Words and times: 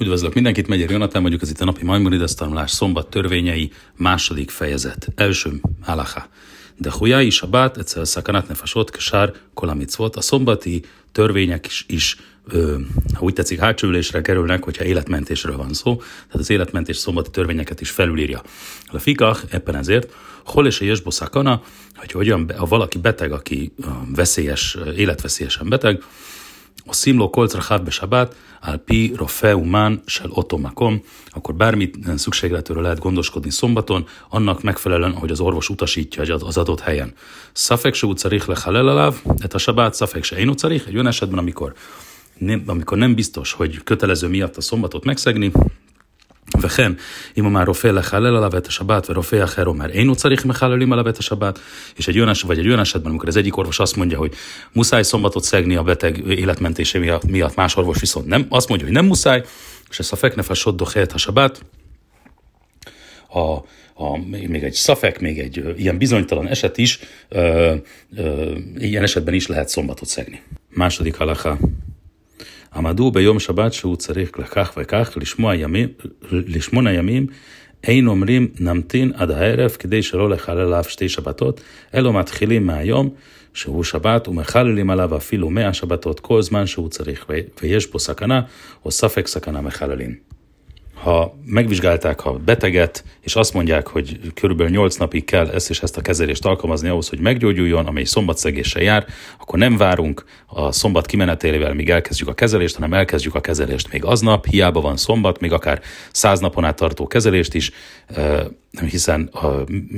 Üdvözlök 0.00 0.34
mindenkit, 0.34 0.68
Megyer 0.68 0.90
Jonatán 0.90 1.20
mondjuk 1.20 1.42
ez 1.42 1.50
itt 1.50 1.60
a 1.60 1.64
napi 1.64 1.84
Maimonides 1.84 2.34
tanulás 2.34 2.70
szombat 2.70 3.10
törvényei, 3.10 3.72
második 3.96 4.50
fejezet, 4.50 5.08
első 5.14 5.60
halacha. 5.82 6.28
De 6.76 6.90
huyai 6.90 7.30
sabát, 7.30 7.78
egyszer 7.78 8.06
szakanát 8.06 8.48
nefasot, 8.48 8.90
kesár, 8.90 9.32
volt. 9.96 10.16
A 10.16 10.20
szombati 10.20 10.84
törvények 11.12 11.66
is, 11.66 11.84
is 11.88 12.16
ö, 12.48 12.76
ha 13.14 13.24
úgy 13.24 13.32
tetszik, 13.32 13.58
hátsülésre 13.58 14.20
kerülnek, 14.20 14.64
hogyha 14.64 14.84
életmentésről 14.84 15.56
van 15.56 15.72
szó, 15.72 15.96
tehát 15.96 16.34
az 16.40 16.50
életmentés 16.50 16.96
szombati 16.96 17.30
törvényeket 17.30 17.80
is 17.80 17.90
felülírja. 17.90 18.42
A 18.86 18.98
fikach 18.98 19.44
ebben 19.50 19.76
ezért, 19.76 20.12
hol 20.44 20.66
és 20.66 21.00
a 21.04 21.10
szakana, 21.10 21.62
hogy 21.94 22.12
olyan, 22.14 22.52
ha 22.56 22.66
valaki 22.66 22.98
beteg, 22.98 23.32
aki 23.32 23.72
veszélyes, 24.14 24.76
életveszélyesen 24.96 25.68
beteg, 25.68 26.02
a 26.86 26.92
szimló 26.92 27.30
kolcra 27.30 27.62
hávbe 27.62 27.90
sabát, 27.90 28.36
al 28.60 28.76
pi 28.76 29.12
rofeumán 29.16 30.02
sel 30.06 30.30
otomakom, 30.30 31.02
akkor 31.30 31.54
bármit 31.54 31.98
szükségletőről 32.16 32.82
lehet 32.82 32.98
gondoskodni 32.98 33.50
szombaton, 33.50 34.06
annak 34.28 34.62
megfelelően, 34.62 35.12
hogy 35.12 35.30
az 35.30 35.40
orvos 35.40 35.68
utasítja 35.68 36.34
az 36.34 36.56
adott 36.56 36.80
helyen. 36.80 37.14
Szafek 37.52 37.94
se 37.94 38.06
ucarich 38.06 38.48
le 38.48 38.56
halelaláv, 38.60 39.14
et 39.38 39.54
a 39.54 39.58
sabát 39.58 39.94
szafek 39.94 40.24
se 40.24 40.36
én 40.36 40.48
ucarich, 40.48 40.86
egy 40.86 40.94
olyan 40.94 41.06
esetben, 41.06 41.38
amikor 41.38 41.74
nem, 42.38 42.62
amikor 42.66 42.98
nem 42.98 43.14
biztos, 43.14 43.52
hogy 43.52 43.82
kötelező 43.84 44.28
miatt 44.28 44.56
a 44.56 44.60
szombatot 44.60 45.04
megszegni, 45.04 45.52
וכן, 46.61 46.91
אם 47.37 47.45
אמר 47.45 47.63
רופא 47.63 47.87
לחלל 47.87 48.35
עליו 48.35 48.57
את 48.57 48.67
השבת 48.67 49.09
ורופא 49.09 49.43
אחר 49.43 49.65
אומר 49.65 49.89
אינו 49.89 50.15
צריך 50.15 50.45
מחללים 50.45 50.93
עליו 50.93 51.09
את 51.09 51.17
השבת, 51.17 51.59
és 51.95 52.07
egy 52.07 52.19
olyan, 52.19 52.33
vagy 52.45 52.59
egy 52.59 52.67
olyan 52.67 52.79
esetben, 52.79 53.09
amikor 53.09 53.27
az 53.27 53.35
egyik 53.35 53.57
orvos 53.57 53.79
azt 53.79 53.95
mondja, 53.95 54.17
hogy 54.17 54.33
muszáj 54.73 55.03
szombatot 55.03 55.43
szegni 55.43 55.75
a 55.75 55.83
beteg 55.83 56.17
életmentése 56.17 56.99
miatt, 56.99 57.23
miatt, 57.23 57.55
más 57.55 57.75
orvos 57.75 57.99
viszont 57.99 58.27
nem, 58.27 58.45
azt 58.49 58.67
mondja, 58.67 58.87
hogy 58.87 58.95
nem 58.95 59.05
muszáj, 59.05 59.43
és 59.89 59.99
ez 59.99 60.11
a 60.11 60.15
feknefes 60.15 60.59
soddó 60.59 60.87
helyet 60.93 61.13
a 61.13 61.17
sabát, 61.17 61.61
a, 63.29 63.39
a, 63.93 64.17
még 64.27 64.63
egy 64.63 64.73
szafek, 64.73 65.19
még 65.19 65.39
egy 65.39 65.73
ilyen 65.77 65.97
bizonytalan 65.97 66.47
eset 66.47 66.77
is, 66.77 66.99
ö, 67.29 67.75
ö, 68.15 68.55
ilyen 68.77 69.03
esetben 69.03 69.33
is 69.33 69.47
lehet 69.47 69.69
szombatot 69.69 70.07
szegni. 70.07 70.41
Második 70.69 71.15
halacha. 71.15 71.57
עמדו 72.74 73.10
ביום 73.10 73.40
שבת 73.40 73.72
שהוא 73.72 73.96
צריך 73.96 74.38
לכך 74.38 74.72
וכך 74.76 75.18
לשמונה 76.32 76.92
ימים, 76.92 77.26
אין 77.84 78.06
אומרים 78.06 78.48
נמתין 78.60 79.12
עד 79.14 79.30
הערב 79.30 79.70
כדי 79.70 80.02
שלא 80.02 80.30
לחלל 80.30 80.58
עליו 80.58 80.84
שתי 80.84 81.08
שבתות, 81.08 81.60
אלא 81.94 82.12
מתחילים 82.12 82.66
מהיום 82.66 83.10
שהוא 83.54 83.84
שבת 83.84 84.28
ומחללים 84.28 84.90
עליו 84.90 85.16
אפילו 85.16 85.50
מאה 85.50 85.72
שבתות 85.72 86.20
כל 86.20 86.42
זמן 86.42 86.66
שהוא 86.66 86.88
צריך, 86.88 87.26
ויש 87.62 87.86
פה 87.86 87.98
סכנה 87.98 88.40
או 88.84 88.90
ספק 88.90 89.26
סכנה 89.26 89.60
מחללים. 89.60 90.31
Ha 91.02 91.38
megvizsgálták 91.44 92.24
a 92.24 92.32
beteget, 92.32 93.04
és 93.20 93.36
azt 93.36 93.54
mondják, 93.54 93.86
hogy 93.86 94.20
körülbelül 94.34 94.72
8 94.72 94.96
napig 94.96 95.24
kell 95.24 95.48
ezt 95.48 95.70
és 95.70 95.80
ezt 95.80 95.96
a 95.96 96.00
kezelést 96.00 96.44
alkalmazni 96.44 96.88
ahhoz, 96.88 97.08
hogy 97.08 97.18
meggyógyuljon, 97.18 97.86
amely 97.86 98.04
szombatszegéssel 98.04 98.82
jár, 98.82 99.06
akkor 99.40 99.58
nem 99.58 99.76
várunk 99.76 100.24
a 100.46 100.72
szombat 100.72 101.06
kimenetélével, 101.06 101.74
míg 101.74 101.90
elkezdjük 101.90 102.28
a 102.28 102.34
kezelést, 102.34 102.74
hanem 102.74 102.92
elkezdjük 102.92 103.34
a 103.34 103.40
kezelést 103.40 103.92
még 103.92 104.04
aznap, 104.04 104.46
hiába 104.46 104.80
van 104.80 104.96
szombat, 104.96 105.40
még 105.40 105.52
akár 105.52 105.80
száz 106.12 106.40
napon 106.40 106.64
át 106.64 106.76
tartó 106.76 107.06
kezelést 107.06 107.54
is, 107.54 107.70
hiszen, 108.90 109.30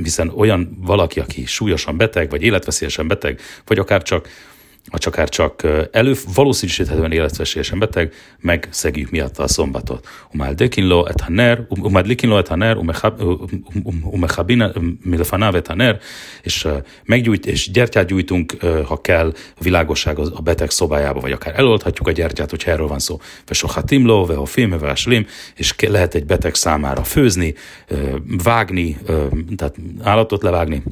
hiszen 0.02 0.32
olyan 0.36 0.78
valaki, 0.80 1.20
aki 1.20 1.46
súlyosan 1.46 1.96
beteg, 1.96 2.30
vagy 2.30 2.42
életveszélyesen 2.42 3.08
beteg, 3.08 3.40
vagy 3.64 3.78
akár 3.78 4.02
csak 4.02 4.28
a 4.90 4.98
csakár 4.98 5.28
csak 5.28 5.62
elő, 5.92 6.14
valószínűsíthetően 6.34 7.12
életveszélyesen 7.12 7.78
beteg, 7.78 8.12
megszegjük 8.40 9.10
miatt 9.10 9.38
a 9.38 9.48
szombatot. 9.48 10.06
Umál 10.32 10.54
dekinlo 10.54 11.06
et 11.06 11.20
haner, 11.20 11.66
umál 11.68 12.02
dekinlo 12.02 12.38
et 12.38 12.48
haner, 12.48 12.76
umechabina 14.02 14.72
milfanáv 15.02 15.54
et 15.54 15.66
haner, 15.66 16.00
és 16.42 16.68
meggyújt, 17.04 17.46
és 17.46 17.70
gyertyát 17.70 18.06
gyújtunk, 18.06 18.56
ha 18.84 19.00
kell, 19.00 19.32
világosság 19.60 20.18
a 20.18 20.40
beteg 20.42 20.70
szobájába, 20.70 21.20
vagy 21.20 21.32
akár 21.32 21.58
eloldhatjuk 21.58 22.08
a 22.08 22.12
gyertyát, 22.12 22.50
hogyha 22.50 22.70
erről 22.70 22.88
van 22.88 22.98
szó. 22.98 23.20
Vesohatimlo, 23.46 24.26
vehofim, 24.26 24.78
vehaslim, 24.78 25.26
és 25.54 25.74
lehet 25.88 26.14
egy 26.14 26.26
beteg 26.26 26.54
számára 26.54 27.04
főzni, 27.04 27.54
vágni, 28.42 28.96
tehát 29.56 29.76
állatot 30.02 30.42
levágni, 30.42 30.82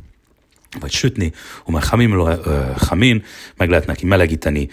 vagy 0.80 0.90
sütni, 0.90 1.32
umar 1.64 1.82
hamim 1.82 2.28
hamin, 2.88 3.24
meg 3.56 3.68
lehet 3.68 3.86
neki 3.86 4.06
melegíteni 4.06 4.68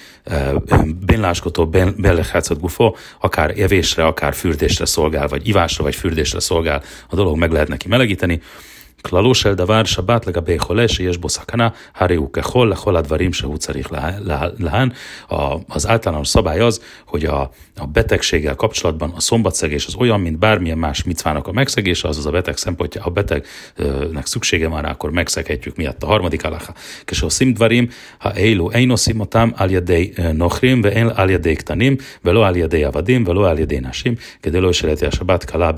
bénláskotó, 1.05 1.67
belechátszat 1.97 2.59
gufó, 2.59 2.97
akár 3.19 3.59
evésre, 3.59 4.05
akár 4.05 4.33
fürdésre 4.33 4.85
szolgál, 4.85 5.27
vagy 5.27 5.47
ivásra, 5.47 5.83
vagy 5.83 5.95
fürdésre 5.95 6.39
szolgál, 6.39 6.83
a 7.09 7.15
dolog 7.15 7.37
meg 7.37 7.51
lehet 7.51 7.67
neki 7.67 7.87
melegíteni. 7.87 8.41
כללו 9.04 9.34
של 9.34 9.54
דבר 9.54 9.84
שבת 9.84 10.26
לגבי 10.26 10.58
חולה 10.58 10.88
שיש 10.88 11.18
בו 11.18 11.28
סכנה, 11.28 11.68
הרי 11.94 12.16
הוא 12.16 12.28
ככל 12.32 12.70
לכל 12.72 12.96
הדברים 12.96 13.32
שהוא 13.32 13.56
צריך 13.56 13.92
להן. 14.58 14.88
Az 15.68 15.86
általános 15.86 16.28
szabály 16.28 16.60
az, 16.60 16.80
hogy 17.04 17.24
a, 17.24 17.50
a 17.76 17.86
betegséggel 17.86 18.54
kapcsolatban 18.54 19.12
a 19.16 19.20
szombatszegés 19.20 19.86
az 19.86 19.94
olyan, 19.94 20.20
mint 20.20 20.38
bármilyen 20.38 20.78
más 20.78 21.02
micvának 21.02 21.46
a 21.46 21.52
megszegése, 21.52 22.08
azaz 22.08 22.26
a 22.26 22.30
beteg 22.30 22.56
szempontja, 22.56 23.02
a 23.04 23.10
betegnek 23.10 24.26
szüksége 24.26 24.68
van 24.68 24.82
rá, 24.82 24.90
akkor 24.90 25.10
megszeghetjük 25.10 25.76
miatt. 25.76 26.02
A 26.02 26.06
harmadik 26.06 26.44
alaha. 26.44 26.74
És 27.10 27.22
a 27.22 27.28
szimdvarim, 27.28 27.88
ha 28.18 28.32
eilu 28.32 28.70
einosim 28.70 29.20
otam 29.20 29.52
al 29.56 29.70
yadei 29.70 30.12
nochrim, 30.32 30.80
ve 30.80 30.90
en 30.92 31.08
al 31.08 31.30
yadei 31.30 31.54
ktanim, 31.54 31.96
velo 32.22 32.40
al 32.40 32.56
yadei 32.56 32.82
avadim, 32.82 33.24
velo 33.24 33.42
al 33.42 33.58
yadei 33.58 33.78
nasim, 33.78 34.16
kedelo 34.40 34.68
is 34.68 34.82
a 34.82 35.10
sabat 35.10 35.44
kalá 35.44 35.72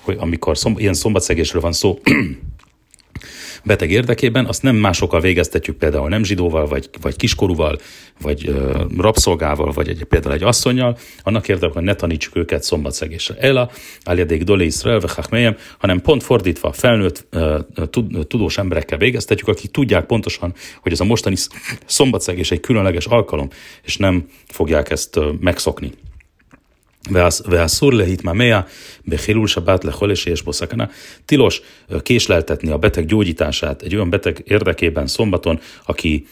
hogy 0.00 0.16
amikor 0.18 0.58
szomb, 0.58 0.78
ilyen 0.78 0.94
szombatszegésről 0.94 1.62
van 1.62 1.72
szó, 1.72 1.98
beteg 3.64 3.90
érdekében, 3.90 4.46
azt 4.46 4.62
nem 4.62 4.76
másokkal 4.76 5.20
végeztetjük, 5.20 5.76
például 5.76 6.08
nem 6.08 6.24
zsidóval, 6.24 6.66
vagy, 6.66 6.90
vagy 7.00 7.16
kiskorúval, 7.16 7.78
vagy 8.20 8.48
ö, 8.48 8.84
rabszolgával, 8.98 9.72
vagy 9.72 9.88
egy, 9.88 10.04
például 10.04 10.34
egy 10.34 10.42
asszonyjal, 10.42 10.98
annak 11.22 11.48
érdekében, 11.48 11.74
hogy 11.76 11.84
ne 11.84 11.94
tanítsuk 11.94 12.36
őket 12.36 12.62
szombatszegésre. 12.62 13.34
Ela, 13.34 13.70
áljadék 14.04 14.42
dole 14.42 14.64
Israel, 14.64 15.00
hanem 15.78 16.00
pont 16.00 16.22
fordítva 16.22 16.72
felnőtt 16.72 17.26
ö, 17.30 17.58
tud, 17.90 18.26
tudós 18.26 18.58
emberekkel 18.58 18.98
végeztetjük, 18.98 19.48
akik 19.48 19.70
tudják 19.70 20.04
pontosan, 20.04 20.54
hogy 20.80 20.92
ez 20.92 21.00
a 21.00 21.04
mostani 21.04 21.36
szombatszegés 21.86 22.50
egy 22.50 22.60
különleges 22.60 23.06
alkalom, 23.06 23.48
és 23.82 23.96
nem 23.96 24.26
fogják 24.46 24.90
ezt 24.90 25.18
megszokni. 25.40 25.92
ואסור 27.45 27.93
להתממע 27.93 28.59
בחילול 29.07 29.47
שבת 29.47 29.85
לחולה 29.85 30.15
שיש 30.15 30.41
בו 30.41 30.53
סכנה. 30.53 30.85
Tilos 31.25 31.61
késleltetni 32.03 32.71
a 32.71 32.77
beteg 32.77 33.05
gyógyítását 33.05 33.81
egy 33.81 33.95
olyan 33.95 34.09
beteg 34.09 34.41
érdekében 34.45 35.07
szombaton, 35.07 35.59
aki, 35.85 36.27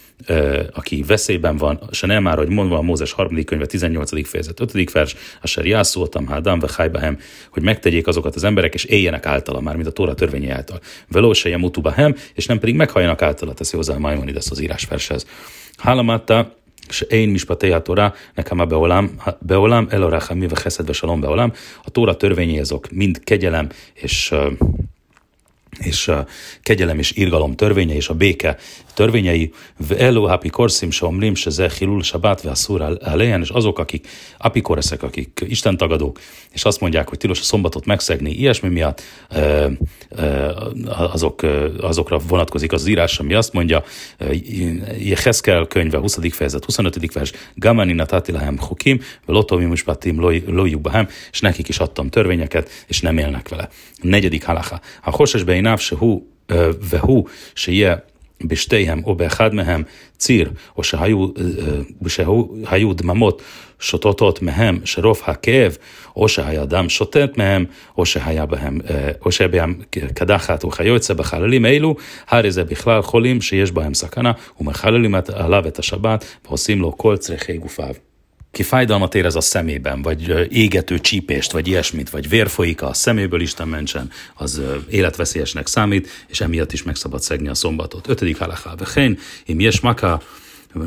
aki 0.74 1.03
veszélyben 1.08 1.58
van, 1.58 1.80
se 1.91 2.08
nem 2.08 2.24
már, 2.24 2.38
hogy 2.38 2.47
mondva 2.47 2.78
a 2.78 2.81
Mózes 2.81 3.14
3. 3.14 3.44
könyve 3.44 3.66
18. 3.66 4.28
fejezet 4.28 4.59
5. 4.59 4.91
vers, 4.91 5.16
a 5.41 5.47
ser 5.47 5.66
jászoltam 5.66 6.28
hádám 6.28 6.59
ve 6.59 6.69
hájbahem, 6.78 7.19
hogy 7.50 7.64
megtegyék 7.64 8.08
azokat 8.08 8.36
az 8.36 8.44
emberek, 8.44 8.74
és 8.74 8.84
éljenek 8.84 9.25
általa, 9.25 9.62
már 9.62 9.75
mint 9.75 9.88
a 9.88 9.91
Tóra 9.91 10.14
törvénye 10.14 10.56
által. 10.56 10.80
Veló 11.08 11.34
se 11.34 11.59
hem, 11.96 12.16
és 12.34 12.46
nem 12.46 12.59
pedig 12.59 12.75
meghalljanak 12.75 13.22
általa, 13.22 13.53
teszi 13.53 13.75
hozzá 13.75 13.96
a 13.96 14.00
Maimonides 14.00 14.50
az 14.50 14.62
írásvershez. 14.62 15.25
Hálamatta, 15.78 16.56
שאין 16.90 17.34
משפטי 17.34 17.74
התורה 17.74 18.09
nekama 18.38 18.66
beolam, 18.66 19.08
beolam 19.41 19.88
el 19.91 20.03
a 20.03 20.09
rachami 20.09 20.47
vecheszed 20.47 20.88
vesalom 20.88 21.22
beolam. 21.22 21.52
A 21.86 21.90
Tóra 21.90 22.16
törvényei 22.18 22.59
azok 22.59 22.91
mind 22.91 23.19
kegyelem 23.24 23.69
és 23.94 24.34
és 25.79 26.09
a 26.09 26.27
kegyelem 26.62 26.99
és 26.99 27.12
irgalom 27.12 27.55
törvénye 27.55 27.95
és 27.95 28.09
a 28.09 28.15
béke 28.15 28.56
törvényei, 28.99 29.53
elu 29.99 30.25
apikorszim 30.25 30.91
se 30.91 31.06
omlim 31.06 31.34
se 31.34 31.51
zehilul 31.51 32.03
sabát 32.03 32.43
ve 32.43 32.53
elejen, 33.01 33.41
és 33.41 33.49
azok, 33.49 33.78
akik 33.78 34.07
apikoreszek, 34.39 35.03
akik 35.03 35.45
istentagadók, 35.49 36.21
és 36.53 36.65
azt 36.65 36.81
mondják, 36.81 37.09
hogy 37.09 37.19
tilos 37.19 37.41
a 37.41 37.42
szombatot 37.42 37.87
megszegni, 37.87 38.31
ilyesmi 38.31 38.69
miatt 38.69 39.03
azok, 41.13 41.42
azokra 41.81 42.19
vonatkozik 42.19 42.72
az 42.72 42.87
írás, 42.87 43.19
ami 43.19 43.34
azt 43.34 43.53
mondja, 43.53 43.84
Jeheszkel 44.98 45.66
könyve, 45.66 45.98
20. 45.98 46.19
fejezet, 46.31 46.65
25. 46.65 47.13
vers, 47.13 47.33
Gamanina 47.54 48.04
tatilahem 48.04 48.59
hukim, 48.59 49.01
velotomi 49.27 49.65
muspatim 49.65 50.21
lojubahem, 50.47 51.09
és 51.33 51.41
nekik 51.41 51.69
is 51.69 51.78
adtam 51.78 52.09
törvényeket, 52.09 52.71
és 52.87 53.01
nem 53.01 53.19
élnek 53.19 53.48
vele. 53.48 53.69
Negyedik 54.03 54.45
halacha. 54.45 54.81
A 55.03 55.10
hoses 55.10 55.42
beinav 55.59 55.78
se 55.78 55.95
hu, 55.95 56.21
vehu, 56.91 57.22
se 57.57 57.71
בשתיהם 58.45 59.05
או 59.05 59.15
באחד 59.15 59.55
מהם 59.55 59.83
ציר, 60.19 60.51
או 60.77 60.84
שהיו, 60.84 61.28
שהיו 62.09 62.93
דממות 62.93 63.43
שוטטות 63.81 64.43
מהם 64.43 64.78
שרוב 64.84 65.21
הכאב, 65.25 65.77
או 66.16 66.28
שהיה 66.28 66.65
דם 66.65 66.89
שוטט 66.89 67.37
מהם, 67.37 67.65
או 67.99 68.07
שהיה 68.07 68.47
בהם, 68.47 68.81
או 69.25 69.33
שהיה 69.33 69.49
בהם 69.49 69.75
קדחת 70.15 70.65
וכיוצא 70.65 71.15
בחללים 71.15 71.66
אלו, 71.66 71.97
הרי 72.28 72.51
זה 72.51 72.65
בכלל 72.65 73.03
חולים 73.03 73.41
שיש 73.41 73.72
בהם 73.72 73.95
סכנה, 73.95 74.33
ומחללים 74.61 75.15
עליו 75.33 75.69
את 75.69 75.78
השבת, 75.78 76.25
ועושים 76.47 76.81
לו 76.81 76.99
כל 76.99 77.16
צרכי 77.16 77.57
גופיו. 77.57 77.95
ki 78.52 78.64
fájdalmat 78.64 79.16
érez 79.16 79.35
a 79.35 79.41
szemében, 79.41 80.02
vagy 80.02 80.47
égető 80.52 81.00
csípést, 81.00 81.52
vagy 81.52 81.67
ilyesmit, 81.67 82.09
vagy 82.09 82.29
vér 82.29 82.50
folyik 82.50 82.82
a 82.82 82.94
szeméből, 82.94 83.41
Isten 83.41 83.67
mentsen, 83.67 84.09
az 84.34 84.61
életveszélyesnek 84.90 85.67
számít, 85.67 86.09
és 86.28 86.41
emiatt 86.41 86.73
is 86.73 86.84
meg 86.84 86.96
szabad 86.96 87.22
szegni 87.22 87.47
a 87.47 87.53
szombatot. 87.53 88.08
Ötödik 88.08 88.38
halachá, 88.38 88.76
vechén, 88.76 89.17
im 89.46 89.59
yes 89.59 89.82
maka, 89.82 90.22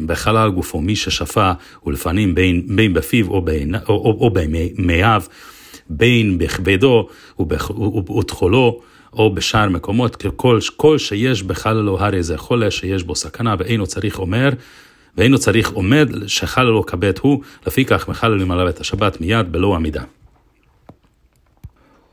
בחלל 0.06 0.50
גופו 0.50 0.80
מי 0.80 0.96
ששפע 0.96 1.52
ולפנים 1.86 2.34
בין, 2.34 2.62
בין 2.66 2.94
בפיו 2.94 3.28
או, 3.28 3.42
בין, 3.42 3.74
או, 3.74 3.80
או, 3.88 4.16
או 4.20 4.30
במימיו, 4.30 5.22
בין 5.88 6.38
בכבדו 6.38 7.08
ובטחולו 7.38 8.80
או 9.12 9.34
בשאר 9.34 9.68
מקומות, 9.68 10.24
כל, 10.36 10.58
כל 10.76 10.98
שיש 10.98 11.42
בחללו 11.42 12.00
הרי 12.00 12.22
זה 12.22 12.38
חולה 12.38 12.70
שיש 12.70 13.02
בו 13.02 13.14
סכנה 13.14 13.54
ואינו 13.58 13.86
צריך 13.86 14.18
אומר 14.18 14.48
ואינו 15.16 15.38
צריך 15.38 15.70
עומד 15.70 16.08
שחללו 16.26 16.86
כבד 16.86 17.18
הוא, 17.20 17.42
לפיכך 17.66 18.08
מחללים 18.08 18.50
עליו 18.50 18.68
את 18.68 18.80
השבת 18.80 19.20
מיד 19.20 19.52
בלא 19.52 19.74
עמידה. 19.74 20.02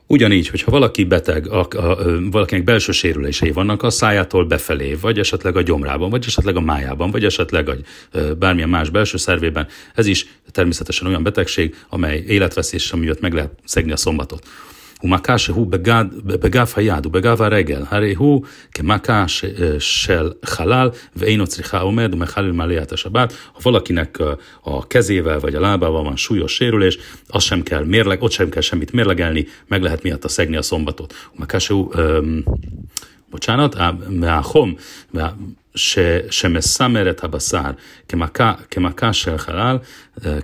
Ugyanígy, 0.08 0.50
hogyha 0.50 0.72
valaki 0.72 1.04
beteg, 1.04 1.48
a, 1.48 1.68
a, 1.70 1.78
a, 1.78 2.20
valakinek 2.32 2.64
belső 2.64 2.92
sérülései 2.92 3.52
vannak 3.52 3.84
a 3.84 3.90
szájától 3.90 4.46
befelé, 4.46 4.94
vagy 4.94 5.20
esetleg 5.20 5.56
a 5.56 5.62
gyomrában, 5.62 6.10
vagy 6.10 6.26
esetleg 6.28 6.56
a 6.56 6.62
májában, 6.62 7.12
vagy 7.12 7.26
esetleg 7.26 7.70
a, 7.70 7.76
bármilyen 8.40 8.70
más 8.70 8.90
belső 8.90 9.18
szervében, 9.18 9.68
ez 9.96 10.06
is 10.06 10.28
természetesen 10.52 11.08
olyan 11.08 11.24
betegség, 11.24 11.76
amely 11.90 12.24
életveszés, 12.28 12.94
miatt 12.94 13.20
meg 13.20 13.34
lehet 13.34 13.52
szegni 13.66 13.92
a 13.92 13.98
szombatot. 13.98 14.48
ומכה 15.04 15.38
שהוא 15.38 15.68
בגד, 15.68 16.06
בגב 16.24 16.74
היד 16.76 17.06
ובגב 17.06 17.42
הרגל, 17.42 17.82
הרי 17.90 18.14
הוא 18.14 18.44
כמכה 18.74 19.26
של 19.80 20.32
חלל 20.46 20.90
ואינו 21.16 21.48
צריכה 21.48 21.80
עומד 21.80 22.14
ומחלל 22.14 22.52
מעליית 22.52 22.92
השבת. 22.92 23.34
Ha 23.54 23.60
valakinek 23.64 24.20
a 24.62 24.88
kezével 24.88 25.40
vagy 25.40 25.56
a 25.56 25.60
lábával 25.60 26.04
van 26.04 26.16
súlyos 26.18 26.54
sérülés, 26.54 26.98
az 27.28 27.44
sem 27.44 27.64
kell 27.64 27.84
mérleg, 27.84 28.22
ott 28.22 28.32
sem 28.32 28.50
kell 28.50 28.62
semmit 28.62 28.92
mérlegelni, 28.92 29.48
meg 29.68 29.82
lehet 29.82 30.04
miatta 30.04 30.28
szegni 30.28 30.56
a 30.56 30.62
szombatot. 30.62 31.14
ומכה 31.36 31.60
שהוא, 31.60 31.92
bocsánat, 33.34 33.76
מהחום, 34.10 34.76
שמסמר 36.30 37.10
את 37.10 37.24
הבשר 37.24 37.72
כמכה, 38.08 38.54
כמכה 38.72 39.14
של 39.14 39.38
חלל, 39.38 39.78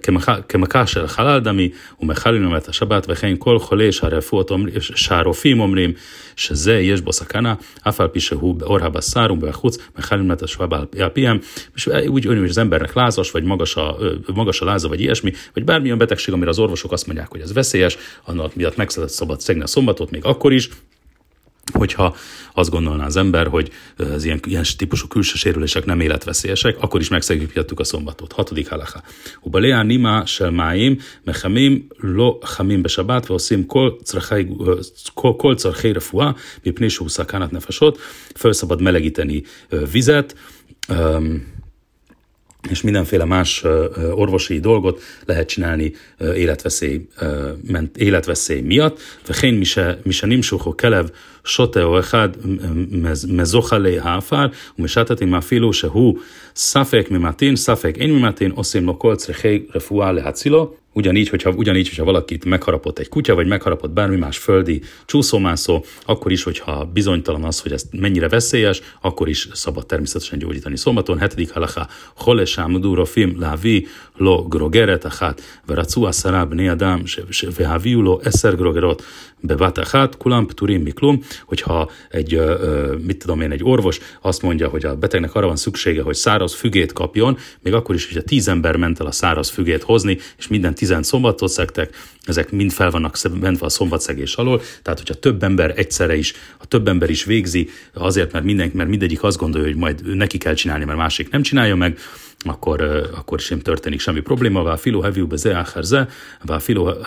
כמכה, 0.03 0.41
כמכה 0.41 0.87
של 0.87 1.07
חלל 1.07 1.39
דמי, 1.39 1.69
ומחללים 2.01 2.55
את 2.55 2.67
השבת, 2.67 3.05
וכן 3.09 3.35
כל 3.39 3.59
חולה 3.59 3.91
שהרפואות, 3.91 4.51
שהרופאים 4.79 5.59
אומרים 5.59 5.93
שזה 6.35 6.79
יש 6.79 6.99
bó 6.99 7.11
szakana, 7.11 7.55
אף 7.87 8.01
על 8.01 8.07
פי 8.07 8.19
שהוא 8.19 8.55
באור 8.55 8.79
הבשר 8.81 9.27
ובחוץ, 9.33 9.77
מחללים 9.97 10.31
את 10.31 10.43
השבת 10.43 10.95
על 10.99 11.09
פיהם, 11.09 11.39
úgy, 12.07 12.25
hogy 12.25 12.49
az 12.49 12.57
embernek 12.57 12.93
lázas, 12.93 13.31
vagy 13.31 13.43
magas 13.43 13.75
a, 13.75 13.97
magas 14.33 14.61
a 14.61 14.65
láza, 14.65 14.87
vagy 14.87 15.01
ilyesmi, 15.01 15.33
vagy 15.53 15.63
bármilyen 15.63 15.97
betegség, 15.97 16.33
amire 16.33 16.49
az 16.49 16.59
orvosok 16.59 16.91
azt 16.91 17.07
mondják, 17.07 17.27
hogy 17.29 17.41
ez 17.41 17.53
veszélyes, 17.53 17.97
annak 18.23 18.55
miatt 18.55 18.75
meg 18.75 18.89
szabad 18.89 19.41
szegni 19.41 19.63
a 19.63 19.67
szombatot, 19.67 20.11
még 20.11 20.25
akkor 20.25 20.53
is, 20.53 20.69
hogyha 21.72 22.16
azt 22.54 22.70
gondolná 22.70 23.06
az 23.06 23.16
ember, 23.16 23.46
hogy 23.46 23.70
az 23.96 24.24
ilyen, 24.24 24.40
ilyen 24.46 24.64
típusú 24.76 25.06
külső 25.06 25.34
sérülések 25.34 25.84
nem 25.84 26.00
életveszélyesek, 26.00 26.76
akkor 26.80 27.00
is 27.00 27.08
megszegjük 27.08 27.52
a 27.76 27.84
szombatot. 27.84 28.32
Hatodik 28.32 28.68
halaká. 28.68 29.02
Ubalea 29.40 29.82
nima 29.82 30.26
selmáim, 30.26 30.98
mechamim, 31.22 31.86
lo 31.96 32.38
hamim 32.40 32.82
besabát, 32.82 33.26
vaoszim 33.26 33.66
kol 33.66 33.98
carhei 35.54 35.92
refuá, 35.92 36.34
mipnésú 36.62 37.08
szakánat 37.08 37.50
nefesot, 37.50 37.98
föl 38.34 38.52
szabad 38.52 38.80
melegíteni 38.80 39.42
vizet, 39.92 40.36
um, 40.88 41.53
és 42.70 42.82
mindenféle 42.82 43.24
más 43.24 43.64
orvosi 44.14 44.60
dolgot 44.60 45.02
lehet 45.26 45.48
csinálni 45.48 45.92
életveszély, 46.18 47.08
életveszély 47.96 48.60
miatt. 48.60 48.98
וכן 49.28 49.54
מי 50.04 50.12
שנמשוכו 50.12 50.76
כלב 50.76 51.10
שוטה 51.44 51.82
או 51.82 51.98
אחד 51.98 52.28
מזוחה 53.28 53.78
העפר 54.00 54.46
ומשטתים 54.78 55.34
אפילו 55.34 55.72
שהוא 55.72 56.18
ספק 56.54 57.06
ממתין, 57.10 57.56
ספק 57.56 57.94
אין 57.98 58.12
ממתין, 58.12 58.50
עושים 58.50 58.86
לו 58.86 58.98
כל 58.98 59.16
צריכי 59.16 59.66
רפואה 59.74 60.12
להצילו. 60.12 60.83
Ugyanígy, 60.96 61.28
hogyha, 61.28 61.50
ugyanígy, 61.50 61.88
hogyha 61.88 62.04
valakit 62.04 62.44
megharapott 62.44 62.98
egy 62.98 63.08
kutya, 63.08 63.34
vagy 63.34 63.46
megharapott 63.46 63.90
bármi 63.90 64.16
más 64.16 64.38
földi 64.38 64.82
csúszómászó, 65.06 65.84
akkor 66.04 66.32
is, 66.32 66.42
hogyha 66.42 66.84
bizonytalan 66.84 67.44
az, 67.44 67.60
hogy 67.60 67.72
ez 67.72 67.84
mennyire 67.90 68.28
veszélyes, 68.28 68.82
akkor 69.00 69.28
is 69.28 69.48
szabad 69.52 69.86
természetesen 69.86 70.38
gyógyítani. 70.38 70.76
Szombaton, 70.76 71.18
hetedik 71.18 71.50
halacha, 71.50 71.88
hole 72.16 72.44
sámudú 72.44 72.94
rofim 72.94 73.40
lávi 73.40 73.86
lo 74.16 74.42
grogeret 74.42 75.04
achat, 75.04 75.42
veracua 75.66 76.12
szará 76.12 76.44
bné 76.44 76.68
adam, 76.68 77.02
vehaviu 77.56 78.00
lo 78.00 78.20
eszer 78.22 78.56
grogerot, 78.56 79.02
bevat 79.40 79.78
achat, 79.78 80.16
kulam 80.16 80.46
pturim 80.46 80.82
miklum, 80.82 81.22
hogyha 81.44 81.90
egy, 82.10 82.40
mit 83.06 83.18
tudom 83.18 83.40
én, 83.40 83.50
egy 83.50 83.64
orvos 83.64 83.98
azt 84.20 84.42
mondja, 84.42 84.68
hogy 84.68 84.84
a 84.84 84.96
betegnek 84.96 85.34
arra 85.34 85.46
van 85.46 85.56
szüksége, 85.56 86.02
hogy 86.02 86.14
száraz 86.14 86.54
fügét 86.54 86.92
kapjon, 86.92 87.38
még 87.62 87.74
akkor 87.74 87.94
is, 87.94 88.06
hogyha 88.06 88.22
tíz 88.22 88.48
ember 88.48 88.76
ment 88.76 89.00
el 89.00 89.06
a 89.06 89.12
száraz 89.12 89.48
fügét 89.48 89.82
hozni, 89.82 90.18
és 90.38 90.48
minden 90.48 90.74
10 90.84 90.96
szombatot 91.00 91.50
szektek, 91.50 91.96
ezek 92.22 92.50
mind 92.50 92.72
fel 92.72 92.90
vannak 92.90 93.16
mentve 93.40 93.66
a 93.66 93.68
szombatszegés 93.68 94.34
alól, 94.34 94.62
tehát 94.82 94.98
hogyha 94.98 95.14
több 95.14 95.42
ember 95.42 95.72
egyszerre 95.76 96.16
is, 96.16 96.34
ha 96.58 96.64
több 96.64 96.88
ember 96.88 97.10
is 97.10 97.24
végzi, 97.24 97.68
azért, 97.92 98.32
mert, 98.32 98.44
mindenki, 98.44 98.76
mert 98.76 98.88
mindegyik 98.88 99.22
azt 99.22 99.36
gondolja, 99.36 99.66
hogy 99.66 99.76
majd 99.76 100.16
neki 100.16 100.38
kell 100.38 100.54
csinálni, 100.54 100.84
mert 100.84 100.98
másik 100.98 101.30
nem 101.30 101.42
csinálja 101.42 101.76
meg, 101.76 101.98
akkor, 102.38 102.80
akkor 103.14 103.40
sem 103.40 103.60
történik 103.60 104.00
semmi 104.00 104.20
probléma. 104.20 104.62
Vá 104.62 104.76
filó 104.76 105.00
heviu 105.00 105.26
be 105.26 105.36
ze 105.36 105.54
áherze, 105.54 106.08
vá 106.42 106.58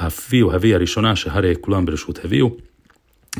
filó 0.09 0.49
heviari 0.49 0.85
sonáse 0.85 1.29
haré 1.29 1.53
kulambres 1.53 2.07
út 2.07 2.21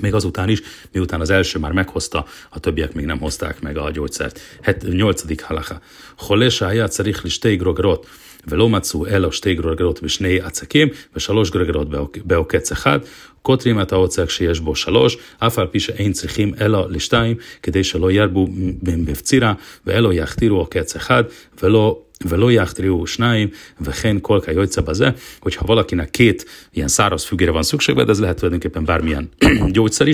még 0.02 0.14
azután 0.14 0.50
is, 0.50 0.62
miután 0.92 1.22
az 1.22 1.30
első 1.30 1.60
már 1.60 1.72
meghozta, 1.72 2.26
a 2.50 2.60
többiek 2.60 2.94
még 2.94 3.06
nem 3.06 3.20
hozták 3.20 3.62
meg 3.62 3.78
a 3.78 3.92
gyógyszert. 3.92 4.40
8. 4.82 5.42
halacha. 5.42 5.82
Holesa 6.18 6.66
aját 6.66 6.92
szerich 6.92 7.24
listéigrogrot. 7.24 8.08
ולא 8.48 8.70
מצאו 8.70 9.08
אלא 9.08 9.32
שתי 9.32 9.56
גרוגרות 9.56 10.04
בשני 10.04 10.42
עצקים 10.42 10.88
ושלוש 11.16 11.52
גרוגרות 11.52 11.88
בעוקץ 12.26 12.72
אחד, 12.72 13.00
כותרים 13.42 13.82
את 13.82 13.92
העוצק 13.92 14.30
שיש 14.30 14.60
בו 14.60 14.76
שלוש, 14.76 15.18
אף 15.40 15.60
על 15.60 15.68
פי 15.68 15.80
שאין 15.80 16.12
צריכים 16.12 16.54
אלא 16.62 16.88
לשתיים, 16.90 17.36
כדי 17.64 17.84
שלא 17.84 18.12
ירבו 18.12 18.48
בפצירה, 18.82 19.54
ואלו 19.86 20.14
יכתירו 20.14 20.58
עוקץ 20.60 20.96
אחד, 20.96 21.24
ולא 21.64 22.00
ולא 22.26 22.52
יכתריו 22.52 23.08
שניים, 23.08 23.48
וכן 23.82 24.18
כל 24.22 24.40
כיוצא 24.46 24.82
בזה, 24.82 25.10
hogyha 25.40 25.66
valakinek 25.66 26.10
két 26.12 26.46
ilyen 26.74 26.88
száraz 26.88 27.26
fügére 27.26 27.52
van 27.52 27.64
szüksége, 27.64 28.04
de 28.04 28.12
ez 28.12 28.20
lehet 28.20 28.38
tulajdonképpen 28.38 28.86
bármilyen 28.86 29.30
gyógyszer 29.72 30.08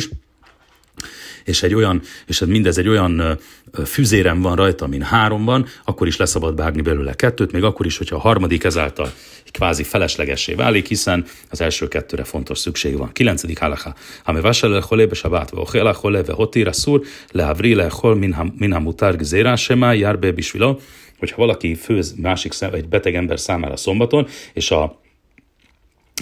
és 1.46 1.64
egy 1.64 1.74
olyan, 1.74 2.02
és 2.28 2.40
mindez 2.40 2.78
egy 2.78 2.88
olyan 2.88 3.40
füzérem 3.86 4.42
van 4.42 4.56
rajta, 4.56 4.86
amin 4.86 5.02
három 5.02 5.46
van, 5.46 5.66
akkor 5.84 6.08
is 6.08 6.18
leszabad 6.18 6.56
vágni 6.56 6.82
belőle 6.82 7.14
kettőt, 7.14 7.52
még 7.52 7.64
akkor 7.64 7.86
is, 7.86 7.98
hogyha 7.98 8.16
a 8.16 8.20
harmadik 8.20 8.64
ezáltal 8.64 9.12
kvázi 9.54 9.84
feleslegessé 9.84 10.54
válik, 10.54 10.88
hiszen 10.88 11.26
az 11.50 11.62
első 11.62 11.88
kettőre 11.88 12.24
fontos 12.24 12.60
szükség 12.60 12.98
van. 12.98 13.12
Kilencedik 13.12 13.60
halacha. 13.60 13.96
Ame 14.24 14.42
vasele 14.42 14.80
cholé 14.80 15.06
be 15.06 15.14
sabát, 15.14 15.50
ve 15.50 15.60
ochela 15.60 15.94
cholé, 15.94 16.22
ve 16.22 16.34
hotira 16.34 16.72
szúr, 16.72 17.02
le 17.32 17.44
havri 17.44 17.76
le 17.76 17.88
chol 17.88 18.16
minha 18.58 18.80
mutar 18.80 19.16
gzéra, 19.16 19.56
sema 19.56 19.94
jár 19.94 20.20
be 20.20 20.32
bisvilo, 20.32 20.78
hogyha 21.20 21.36
valaki 21.38 21.76
főz 21.76 22.16
másik 22.18 22.54
egy 22.72 22.88
beteg 22.88 23.16
ember 23.16 23.40
számára 23.40 23.76
szombaton, 23.76 24.28
és 24.54 24.72
a 24.72 25.02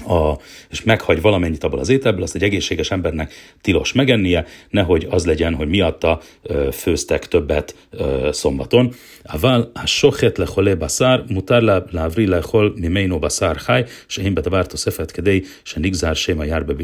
a, 0.08 0.38
és 0.70 0.84
meghagy 0.84 1.22
valamennyit 1.22 1.64
abból 1.64 1.80
az 1.80 1.90
ételből, 1.90 2.24
azt 2.24 2.36
egy 2.36 2.44
egészséges 2.44 2.92
embernek 2.92 3.34
tilos 3.62 3.94
megennie, 3.94 4.46
nehogy 4.70 5.08
az 5.10 5.26
legyen, 5.26 5.56
hogy 5.56 5.68
miatta 5.68 6.20
ö, 6.42 6.70
főztek 6.72 7.28
többet 7.28 7.76
ö, 7.90 8.30
szombaton. 8.32 8.94
Aval 9.24 9.72
a 9.74 9.86
sochet 9.86 10.38
lechole 10.38 10.76
basár, 10.76 11.24
mutar 11.28 11.86
lávri 11.92 12.28
lechol 12.28 12.74
mimeino 12.76 13.20
basár 13.20 13.58
haj, 13.66 13.86
se 14.08 14.22
én 14.22 14.34
betavártó 14.34 14.76
szefet 14.76 15.12
kedély, 15.12 15.44
se 15.64 15.80
nigzár 15.80 16.16
séma 16.16 16.44
jár 16.44 16.66
be 16.66 16.74
De 16.74 16.84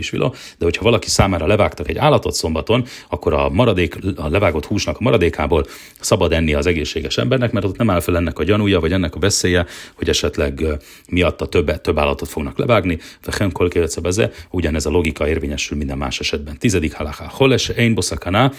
hogyha 0.59 0.83
valaki 0.83 1.09
számára 1.09 1.47
levágtak 1.47 1.89
egy 1.89 1.97
állatot 1.97 2.33
szombaton, 2.33 2.85
akkor 3.09 3.33
a 3.33 3.49
maradék, 3.49 3.97
a 4.15 4.29
levágott 4.29 4.65
húsnak 4.65 4.97
a 4.97 5.03
maradékából 5.03 5.65
szabad 5.99 6.33
enni 6.33 6.53
az 6.53 6.65
egészséges 6.65 7.17
embernek, 7.17 7.51
mert 7.51 7.65
ott 7.65 7.77
nem 7.77 7.89
áll 7.89 7.99
fel 7.99 8.17
ennek 8.17 8.39
a 8.39 8.43
gyanúja, 8.43 8.79
vagy 8.79 8.91
ennek 8.91 9.15
a 9.15 9.19
veszélye, 9.19 9.65
hogy 9.95 10.09
esetleg 10.09 10.65
miatta 11.09 11.45
többet, 11.45 11.81
több 11.81 11.97
állatot 11.97 12.29
fognak 12.29 12.57
levágni, 12.57 12.96
וכן 13.26 13.50
כל 13.52 13.68
כיוצא 13.70 14.00
בזה, 14.00 14.30
ugyanez 14.50 14.86
a 14.86 14.90
logika 14.90 15.28
érvényesül 15.28 15.76
minden 15.76 15.98
más 15.98 16.20
esetben. 16.20 16.58
Tizedik 16.58 16.92
halaká. 16.92 17.26
Holes 17.30 17.68
ein 17.68 17.94
boszakana, 17.94 18.52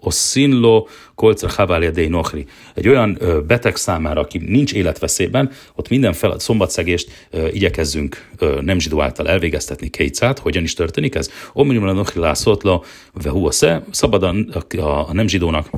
oszínló 0.00 0.88
kolcra 1.14 1.48
haválja 1.48 2.08
nohri. 2.08 2.46
Egy 2.74 2.88
olyan 2.88 3.16
ö, 3.18 3.40
beteg 3.40 3.76
számára, 3.76 4.20
aki 4.20 4.38
nincs 4.38 4.72
életveszélyben, 4.72 5.50
ott 5.74 5.88
minden 5.88 6.12
fel, 6.12 6.38
szombatszegést 6.38 7.10
ö, 7.30 7.48
igyekezzünk 7.48 8.28
ö, 8.38 8.58
nem 8.60 8.78
zsidó 8.78 9.02
által 9.02 9.28
elvégeztetni 9.28 9.88
kétszát. 9.88 10.38
Hogyan 10.38 10.62
is 10.62 10.74
történik 10.74 11.14
ez? 11.14 11.30
Omnimra 11.52 11.92
nohri 11.92 12.20
lászotla, 12.20 12.82
ve 13.12 13.50
szabad 13.90 14.22
a, 14.22 14.34
a, 14.76 15.08
a 15.08 15.12
nem 15.12 15.28
zsidónak 15.28 15.70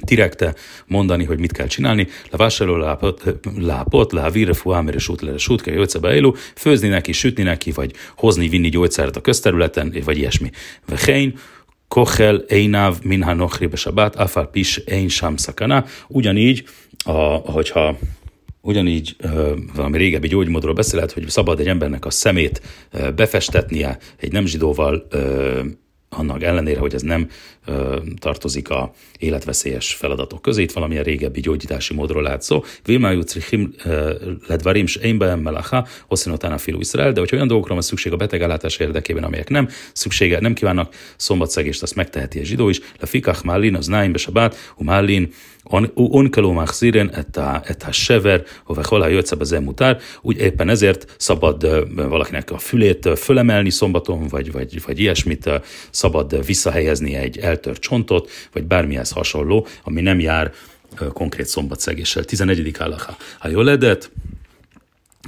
direkte 0.00 0.54
mondani, 0.86 1.24
hogy 1.24 1.38
mit 1.38 1.52
kell 1.52 1.66
csinálni, 1.66 2.08
levásároló 2.30 2.76
lápot, 2.76 3.22
lápot 3.58 4.12
lehavire 4.12 4.52
fuámere 4.52 4.98
sút 4.98 5.20
le 5.20 5.38
sút 5.38 5.62
kell 5.62 5.74
jöjjtszebe 5.74 6.14
élő, 6.14 6.32
főzni 6.56 6.88
neki, 6.88 7.12
sütni 7.12 7.42
neki, 7.42 7.70
vagy 7.70 7.92
hozni, 8.16 8.48
vinni 8.48 8.68
gyógyszert 8.68 9.16
a 9.16 9.20
közterületen, 9.20 9.94
vagy 10.04 10.18
ilyesmi. 10.18 10.50
Vechein, 10.86 11.38
kochel 11.88 12.44
einav 12.48 12.96
minha 13.02 13.34
nochri 13.34 13.66
besabát, 13.66 14.16
afal 14.16 14.50
pis 14.50 14.76
ein 14.86 15.08
sam 15.08 15.36
szakana. 15.36 15.84
Ugyanígy, 16.08 16.64
a, 17.04 17.12
hogyha 17.52 17.98
Ugyanígy 18.66 19.16
valami 19.74 19.98
régebbi 19.98 20.28
gyógymódról 20.28 20.74
beszélhet, 20.74 21.12
hogy 21.12 21.28
szabad 21.28 21.60
egy 21.60 21.68
embernek 21.68 22.04
a 22.04 22.10
szemét 22.10 22.62
befestetnie 23.16 23.98
egy 24.16 24.32
nem 24.32 24.46
zsidóval 24.46 25.06
annak 26.08 26.42
ellenére, 26.42 26.78
hogy 26.78 26.94
ez 26.94 27.02
nem 27.02 27.28
tartozik 28.18 28.70
a 28.70 28.92
életveszélyes 29.18 29.94
feladatok 29.94 30.42
közé. 30.42 30.62
Itt 30.62 30.72
valamilyen 30.72 31.04
régebbi 31.04 31.40
gyógyítási 31.40 31.94
módról 31.94 32.22
lehet 32.22 32.42
szó. 32.42 32.64
Vilmájú 32.84 33.22
trichim 33.22 33.74
ledvarim 34.46 34.84
énben 35.02 35.38
melacha, 35.38 35.86
a 36.08 36.58
filu 36.58 36.80
Izrael, 36.80 37.12
de 37.12 37.20
hogy 37.20 37.30
olyan 37.32 37.46
dolgokra 37.46 37.74
van 37.74 37.82
szükség 37.82 38.12
a 38.12 38.16
betegellátás 38.16 38.76
érdekében, 38.76 39.24
amelyek 39.24 39.48
nem 39.48 39.68
szüksége, 39.92 40.40
nem 40.40 40.54
kívánnak 40.54 40.94
szombatszegést, 41.16 41.82
azt 41.82 41.94
megteheti 41.94 42.38
a 42.38 42.44
zsidó 42.44 42.68
is. 42.68 42.80
Le 43.00 43.06
fikach 43.06 43.44
málin, 43.44 43.74
az 43.74 43.86
náim 43.86 44.12
besabát, 44.12 44.56
umálin, 44.76 45.32
Onkeló 45.94 46.52
machziren 46.52 47.14
et 47.14 47.82
a 47.86 47.92
sever, 47.92 48.44
hová 48.64 48.82
a 48.82 49.08
jöjtszebb 49.08 49.40
az 49.40 49.50
mutár, 49.50 50.00
úgy 50.20 50.38
éppen 50.38 50.68
ezért 50.68 51.14
szabad 51.18 51.86
valakinek 51.94 52.50
a 52.50 52.58
fülét 52.58 53.08
fölemelni 53.18 53.70
szombaton, 53.70 54.26
vagy, 54.28 54.52
vagy, 54.52 54.82
vagy 54.86 54.98
ilyesmit, 55.00 55.50
szabad 55.90 56.46
visszahelyezni 56.46 57.14
egy 57.14 57.38
eltört 57.53 57.81
csontot, 57.81 58.29
vagy 58.53 58.63
bármihez 58.63 59.11
hasonló, 59.11 59.67
ami 59.83 60.01
nem 60.01 60.19
jár 60.19 60.53
konkrét 61.13 61.45
szombatszegéssel. 61.45 62.23
11. 62.23 62.75
állaha. 62.77 63.17
Ha 63.39 63.47
jól 63.47 63.63
ledet, 63.63 64.11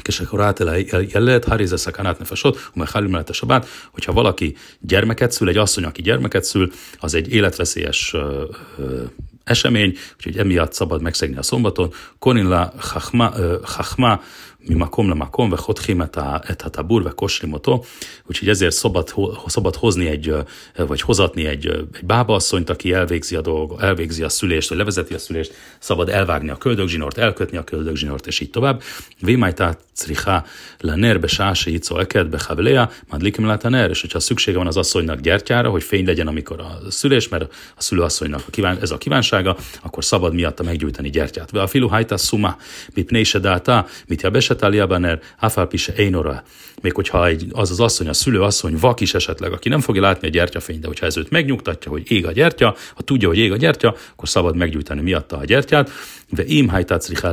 כשקוראת 0.01 0.62
אל 0.62 0.67
הילד, 0.67 1.43
הרי 1.48 1.67
זה 1.67 1.77
סכנת 1.77 2.19
nefesot, 2.19 2.69
ומאכלים 2.75 3.12
lehet 3.12 3.29
a 3.29 3.33
sabát, 3.33 3.67
hogyha 3.91 4.13
valaki 4.13 4.55
gyermeket 4.79 5.31
szül, 5.31 5.50
egy 5.50 5.57
asszony, 5.57 5.83
aki 5.83 6.01
gyermeket 6.01 6.43
szül, 6.43 6.71
az 7.00 7.13
egy 7.13 7.33
életveszélyes 7.33 8.13
ö, 8.13 8.43
ö, 8.77 9.03
esemény, 9.43 9.98
úgyhogy 10.15 10.38
emiatt 10.38 10.74
szabad 10.74 11.01
megszegni 11.01 11.38
a 11.38 11.43
szombaton. 11.43 11.93
Konilla 12.19 12.74
chachma, 12.79 13.33
chachma 13.63 14.21
ממקום 14.69 15.10
למקום 15.10 15.51
וחותכים 15.51 16.01
את, 16.01 16.17
ה, 16.17 16.38
את 16.51 16.65
הטבור 16.65 17.01
וקושרים 17.05 17.53
אותו, 17.53 17.83
úgyhogy 18.29 18.50
ezért 18.50 18.71
szabad, 18.74 19.13
szabad 19.45 19.75
hozni 19.75 20.07
egy, 20.07 20.33
vagy 20.77 21.01
hozatni 21.01 21.45
egy, 21.45 21.67
egy 21.67 22.05
bábaasszonyt, 22.05 22.69
aki 22.69 22.93
elvégzi 22.93 23.36
a 23.36 23.41
dolg, 23.41 23.75
elvégzi 23.79 24.24
a 24.24 24.29
szülést, 24.29 24.69
vagy 24.69 24.77
levezeti 24.77 25.13
a 25.13 25.19
szülést, 25.19 25.53
szabad 25.79 26.10
elvágni 26.10 26.50
a 26.50 26.55
köldögzsinort, 26.55 27.17
elkötni 27.17 27.57
a 27.57 27.63
köldögzsinort, 27.63 28.27
és 28.27 28.39
így 28.39 28.50
tovább. 28.50 28.81
Vémájtá 29.19 29.77
cricha 30.01 30.45
lener 30.79 31.19
be 31.19 31.27
sáse 31.27 31.69
itzo 31.69 32.00
eket 32.00 32.29
be 32.29 32.39
havlea, 32.48 32.91
madlikim 33.10 33.50
a 33.50 33.69
ner, 33.69 33.89
és 33.89 34.01
hogyha 34.01 34.19
szüksége 34.19 34.57
van 34.57 34.67
az 34.67 34.77
asszonynak 34.77 35.19
gyertyára, 35.19 35.69
hogy 35.69 35.83
fény 35.83 36.05
legyen, 36.05 36.27
amikor 36.27 36.60
a 36.60 36.79
szülés, 36.89 37.27
mert 37.27 37.53
a 37.75 37.81
szülőasszonynak 37.81 38.41
a 38.48 38.50
kíván, 38.50 38.77
ez 38.81 38.91
a 38.91 38.98
kívánsága, 38.98 39.57
akkor 39.81 40.05
szabad 40.05 40.33
miatta 40.33 40.63
meggyújtani 40.63 41.10
gyertyát. 41.10 41.51
Ve 41.51 41.62
a 41.62 41.67
filu 41.67 41.88
hajta 41.88 42.17
szuma, 42.17 42.57
mipné 42.93 43.24
se 43.24 43.39
dáta, 43.39 43.86
mit 44.07 44.21
ja 44.55 44.55
Talia 44.55 45.19
Hafal 45.38 45.67
Pise 45.67 45.93
Einora. 45.93 46.43
Még 46.81 46.93
hogyha 46.93 47.27
egy, 47.27 47.45
az 47.51 47.71
az 47.71 47.79
asszony, 47.79 48.07
a 48.07 48.13
szülő 48.13 48.41
asszony 48.41 48.77
vak 48.79 49.00
is 49.00 49.13
esetleg, 49.13 49.51
aki 49.51 49.69
nem 49.69 49.79
fogja 49.79 50.01
látni 50.01 50.27
a 50.27 50.31
gyertyafényt, 50.31 50.79
de 50.81 50.88
hogyha 50.88 51.05
ez 51.05 51.17
őt 51.17 51.29
megnyugtatja, 51.29 51.91
hogy 51.91 52.12
ég 52.12 52.25
a 52.25 52.31
gyertya, 52.31 52.75
ha 52.95 53.01
tudja, 53.01 53.27
hogy 53.27 53.38
ég 53.38 53.51
a 53.51 53.57
gyertya, 53.57 53.95
akkor 54.12 54.29
szabad 54.29 54.55
meggyújtani 54.55 55.01
miatta 55.01 55.38
a 55.38 55.45
gyertyát. 55.45 55.91
De 56.29 56.43
im 56.45 56.69
hajtácrichá 56.69 57.31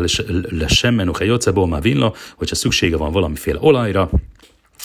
le 0.49 0.69
semmen 0.69 1.09
uche 1.09 1.25
jocebo 1.25 1.67
ma 1.67 1.81
vinlo, 1.81 2.12
hogyha 2.37 2.55
szüksége 2.55 2.97
van 2.97 3.12
valamiféle 3.12 3.59
olajra, 3.61 4.11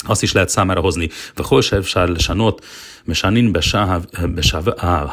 azt 0.05 0.23
is 0.23 0.31
lehet 0.31 0.49
számára 0.49 0.81
hozni. 0.81 1.09
וכל 1.37 1.61
sár 1.61 2.09
לשנות, 2.09 2.65
משנין 3.07 3.53
בשעה 3.53 3.97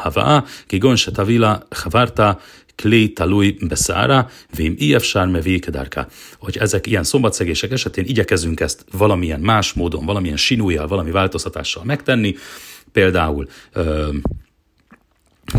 הבאה, 0.05 0.39
כגון 0.69 0.97
שתביא 0.97 1.39
havarta, 1.71 2.31
klé 2.76 3.08
talúj 3.08 3.56
beszára, 3.68 4.30
vém 4.56 4.74
iefsár 4.78 5.26
mevé 5.26 5.58
kedárká. 5.58 6.08
Hogy 6.38 6.56
ezek 6.56 6.86
ilyen 6.86 7.04
szombatszegések 7.04 7.70
esetén 7.70 8.04
igyekezünk 8.04 8.60
ezt 8.60 8.84
valamilyen 8.92 9.40
más 9.40 9.72
módon, 9.72 10.04
valamilyen 10.04 10.36
sinújjal, 10.36 10.86
valami 10.86 11.10
változtatással 11.10 11.84
megtenni, 11.84 12.34
például 12.92 13.48
ö, 13.72 14.08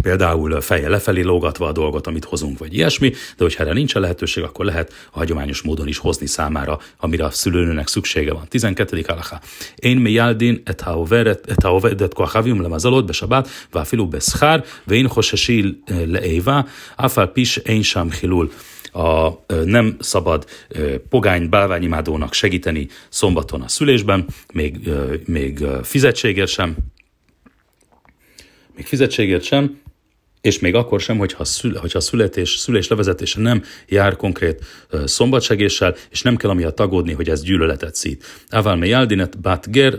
például 0.01 0.62
feje 0.62 0.89
lefelé 0.89 1.22
lógatva 1.22 1.67
a 1.67 1.72
dolgot, 1.72 2.08
amit 2.08 2.25
hozunk, 2.25 2.58
vagy 2.58 2.74
ilyesmi, 2.74 3.10
de 3.10 3.44
hogyha 3.44 3.63
erre 3.63 3.74
nincs 3.74 3.94
lehetőség, 3.94 4.44
akkor 4.44 4.65
lehet 4.65 4.94
a 5.12 5.17
hagyományos 5.17 5.62
módon 5.62 5.88
is 5.88 5.98
hozni 5.98 6.25
számára, 6.25 6.79
amire 6.98 7.25
a 7.25 7.29
szülőnőnek 7.29 7.88
szüksége 7.88 8.34
van. 8.34 8.46
12. 8.48 9.03
alaha. 9.08 9.39
Én 9.75 9.98
mi 9.98 10.12
jaldin 10.12 10.62
et 10.65 10.82
ha 10.82 11.00
overet 11.74 12.13
koachavim 12.13 12.62
lemazalot 12.62 13.06
besabát, 13.06 13.50
vá 13.72 13.84
filu 13.84 14.08
beszhár, 14.08 14.65
vén 14.84 15.08
hosesil 15.08 15.79
leéva, 16.06 16.67
afal 16.96 17.27
pis 17.27 17.58
én 17.58 17.82
sem 17.82 18.12
hilul 18.12 18.51
a 18.91 19.29
nem 19.65 19.96
szabad 20.00 20.46
pogány 21.10 21.50
bálványimádónak 21.50 22.34
segíteni 22.34 22.88
szombaton 23.10 23.62
a 23.62 23.67
szülésben, 23.67 24.25
még, 24.53 24.89
még 25.25 25.65
fizetségért 25.84 26.50
sem, 26.50 26.75
még 28.77 28.86
fizetségért 28.86 29.43
sem, 29.43 29.79
és 30.41 30.60
még 30.60 30.75
akkor 30.75 31.01
sem, 31.01 31.17
hogyha, 31.17 31.46
szül, 31.46 31.75
hogyha 31.75 32.00
születés, 32.00 32.50
szülés 32.50 32.88
levezetése 32.88 33.39
nem 33.39 33.63
jár 33.88 34.15
konkrét 34.15 34.65
szombatsegéssel, 35.05 35.96
és 36.10 36.22
nem 36.22 36.36
kell 36.36 36.50
amiatt 36.50 36.75
tagódni, 36.75 37.13
hogy 37.13 37.29
ez 37.29 37.43
gyűlöletet 37.43 37.96
szít. 37.96 38.25
Ával 38.50 38.75
me 38.75 38.86
jaldinet 38.86 39.39
bat 39.39 39.72
ger, 39.72 39.98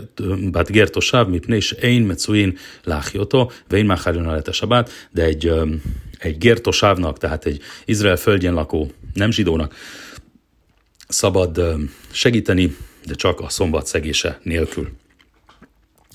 bat 0.51 0.71
ger 0.71 0.89
tosáv, 0.89 1.27
mipne 1.27 1.55
is 1.55 1.71
ein 1.71 2.01
metzuin 2.01 2.57
láhioto, 2.83 3.49
vein 3.67 3.85
máhárjon 3.85 4.27
a 4.27 4.83
de 5.11 5.23
egy, 5.23 5.51
egy 6.19 6.37
gertosávnak, 6.37 7.17
tehát 7.17 7.45
egy 7.45 7.61
Izrael 7.85 8.17
földjén 8.17 8.53
lakó 8.53 8.91
nem 9.13 9.31
zsidónak 9.31 9.75
szabad 11.07 11.61
segíteni, 12.11 12.75
de 13.05 13.13
csak 13.13 13.39
a 13.39 13.49
szombat 13.49 13.85
szegése 13.85 14.39
nélkül. 14.43 14.89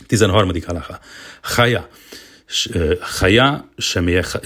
13. 0.06 0.50
halacha. 0.66 0.98
Haja. 1.42 1.88
חיה 3.02 3.56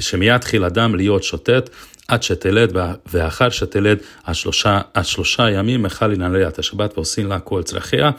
שמייתחיל 0.00 0.64
אדם 0.64 0.94
להיות 0.94 1.22
שוטט 1.22 1.70
עד 2.08 2.22
שתלד 2.22 2.76
ואחר 3.06 3.50
שתלד 3.50 3.98
עד 4.24 4.34
שלושה, 4.34 4.80
עד 4.94 5.04
שלושה 5.04 5.50
ימים 5.50 5.82
מחל 5.82 6.22
עליית 6.22 6.58
השבת 6.58 6.98
ועושים 6.98 7.26
לה 7.26 7.40
כל 7.40 7.62
צרכיה. 7.62 8.10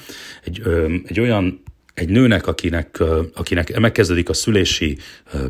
Olyan 0.47 1.68
egy 1.99 2.09
nőnek, 2.09 2.47
akinek, 2.47 3.03
akinek 3.33 3.79
megkezdődik 3.79 4.29
a 4.29 4.33
szülési 4.33 4.97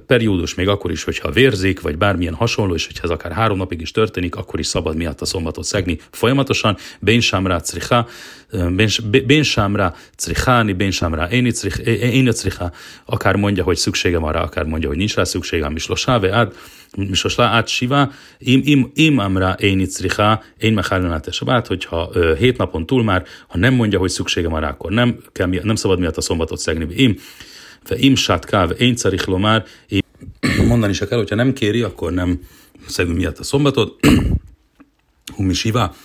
periódus, 0.06 0.56
még 0.56 0.68
akkor 0.68 0.92
is, 0.92 1.04
hogyha 1.04 1.32
vérzik, 1.32 1.82
vagy 1.82 1.98
bármilyen 1.98 2.34
hasonló, 2.34 2.74
és 2.74 2.86
hogyha 2.86 3.04
ez 3.04 3.10
akár 3.10 3.32
három 3.32 3.58
napig 3.58 3.82
is 3.82 3.92
történik, 3.92 4.36
akkor 4.36 4.60
is 4.60 4.68
szabad 4.68 4.96
miatt 4.96 5.22
a 5.22 5.26
szombatot 5.26 5.64
szegni 5.64 6.00
folyamatosan. 6.12 6.78
Ben 7.00 7.20
Samra 7.20 7.60
Cricha, 7.60 8.08
Ben 9.26 9.44
Samra 9.44 9.96
Crichani, 10.16 10.74
Ben 10.74 10.92
Samra 10.92 11.30
Én 11.30 12.32
Cricha, 12.32 12.72
akár 13.06 13.36
mondja, 13.36 13.64
hogy 13.64 13.78
szüksége 13.78 14.18
van 14.18 14.32
rá, 14.32 14.42
akár 14.42 14.66
mondja, 14.66 14.88
hogy 14.88 14.98
nincs 14.98 15.16
rá 15.16 15.24
szüksége, 15.24 15.70
Mislosáve, 15.70 16.34
át, 16.34 16.56
Misosla 16.98 17.44
át 17.44 17.68
Siva, 17.68 18.12
im, 18.38 18.62
im, 18.64 18.92
im 18.94 19.18
amra 19.18 19.54
én 19.54 19.80
itt 19.80 19.90
szriha, 19.90 20.44
én 20.58 20.74
mechállanát 20.74 21.34
sabát, 21.34 21.68
hogyha 21.68 22.10
ö, 22.14 22.36
hét 22.36 22.58
napon 22.58 22.86
túl 22.86 23.04
már, 23.04 23.26
ha 23.48 23.58
nem 23.58 23.74
mondja, 23.74 24.00
hogy 24.00 24.10
szüksége 24.10 24.50
van 24.50 24.62
rá, 24.62 24.70
akkor 24.70 24.92
nem, 24.92 25.18
kell, 25.32 25.50
nem 25.64 25.76
szabad 25.76 26.00
miatt 26.00 26.18
a 26.18 26.22
szombatot 26.22 26.60
szegni. 26.60 26.96
Im, 26.96 27.16
ve 27.88 27.98
im 27.98 28.16
sát 28.16 28.46
káv, 28.46 28.82
én 28.82 28.96
szarichló 28.96 29.38
már, 29.38 29.66
én 29.88 30.02
mondani 30.68 30.94
se 30.94 31.08
kell, 31.08 31.18
hogyha 31.18 31.36
nem 31.36 31.54
kéri, 31.54 31.82
akkor 31.82 32.12
nem 32.12 32.40
szegünk 32.88 33.18
miatt 33.18 33.38
a 33.38 33.44
szombatot. 33.44 34.00
Humi 35.36 35.54
Siva, 35.54 35.96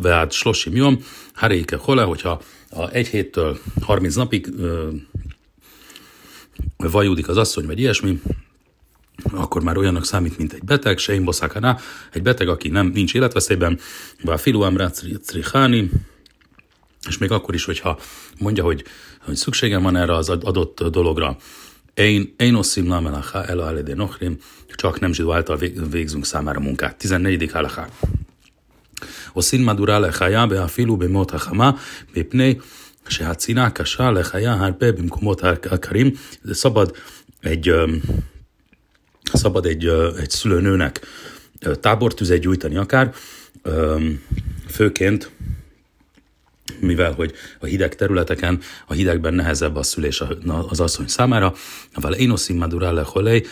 Vád 0.00 0.32
Slosim 0.32 0.76
Jom, 0.76 0.98
Haréke 1.34 1.76
Hole, 1.76 2.02
hogyha 2.02 2.42
a 2.70 2.90
egy 2.90 3.08
héttől 3.08 3.58
30 3.80 4.14
napig 4.14 4.48
ö, 4.58 4.88
vajudik 6.76 7.28
az 7.28 7.36
asszony, 7.36 7.66
vagy 7.66 7.78
ilyesmi, 7.78 8.20
akkor 9.32 9.62
már 9.62 9.76
olyannak 9.76 10.04
számít, 10.04 10.38
mint 10.38 10.52
egy 10.52 10.64
beteg, 10.64 10.98
Sheimbo 10.98 11.32
Sakana, 11.32 11.78
egy 12.12 12.22
beteg, 12.22 12.48
aki 12.48 12.68
nem, 12.68 12.86
nincs 12.86 13.14
életveszélyben, 13.14 13.78
vagy 14.22 14.40
Filu 14.40 14.60
Amra 14.60 14.90
Trihani, 15.26 15.90
és 17.08 17.18
még 17.18 17.30
akkor 17.30 17.54
is, 17.54 17.64
hogyha 17.64 17.98
mondja, 18.38 18.64
hogy, 18.64 18.84
hogy 19.20 19.36
szükségem 19.36 19.82
van 19.82 19.96
erre 19.96 20.14
az 20.14 20.28
adott 20.28 20.82
dologra, 20.82 21.36
én, 21.94 22.34
én 22.36 22.54
oszim 22.54 22.88
lamelaha 22.88 23.44
el 23.44 23.58
alede 23.58 23.94
nohrim, 23.94 24.38
csak 24.74 25.00
nem 25.00 25.12
zsidó 25.12 25.32
által 25.32 25.56
végzünk 25.90 26.24
számára 26.24 26.60
munkát. 26.60 26.96
14. 26.96 27.50
halaká. 27.52 27.88
Oszin 29.32 29.60
madura 29.60 29.98
lechaja 29.98 30.46
be 30.46 30.62
a 30.62 30.68
filu 30.68 30.96
be 30.96 31.08
mota 31.08 31.38
hama, 31.38 31.78
be 32.12 32.22
pnei, 32.22 32.60
se 33.06 33.24
hát 33.24 33.40
színá, 33.40 33.72
kasá 33.72 34.10
lechaja, 34.10 34.56
hát 34.56 34.78
be 34.78 34.92
bimkomot 34.92 35.40
akarim, 35.40 36.18
szabad 36.50 36.96
egy 37.40 37.72
szabad 39.32 39.66
egy, 39.66 39.86
egy 40.20 40.30
szülőnőnek 40.30 41.06
tábortüzet 41.80 42.38
gyújtani 42.38 42.76
akár, 42.76 43.14
főként 44.68 45.30
mivel 46.80 47.12
hogy 47.12 47.32
a 47.60 47.66
hideg 47.66 47.94
területeken, 47.94 48.60
a 48.86 48.92
hidegben 48.92 49.34
nehezebb 49.34 49.76
a 49.76 49.82
szülés 49.82 50.22
az 50.68 50.80
asszony 50.80 51.06
számára, 51.06 51.54
vel 51.94 52.14
énoszim 52.14 52.56
madurale 52.56 53.02
holej 53.02 53.44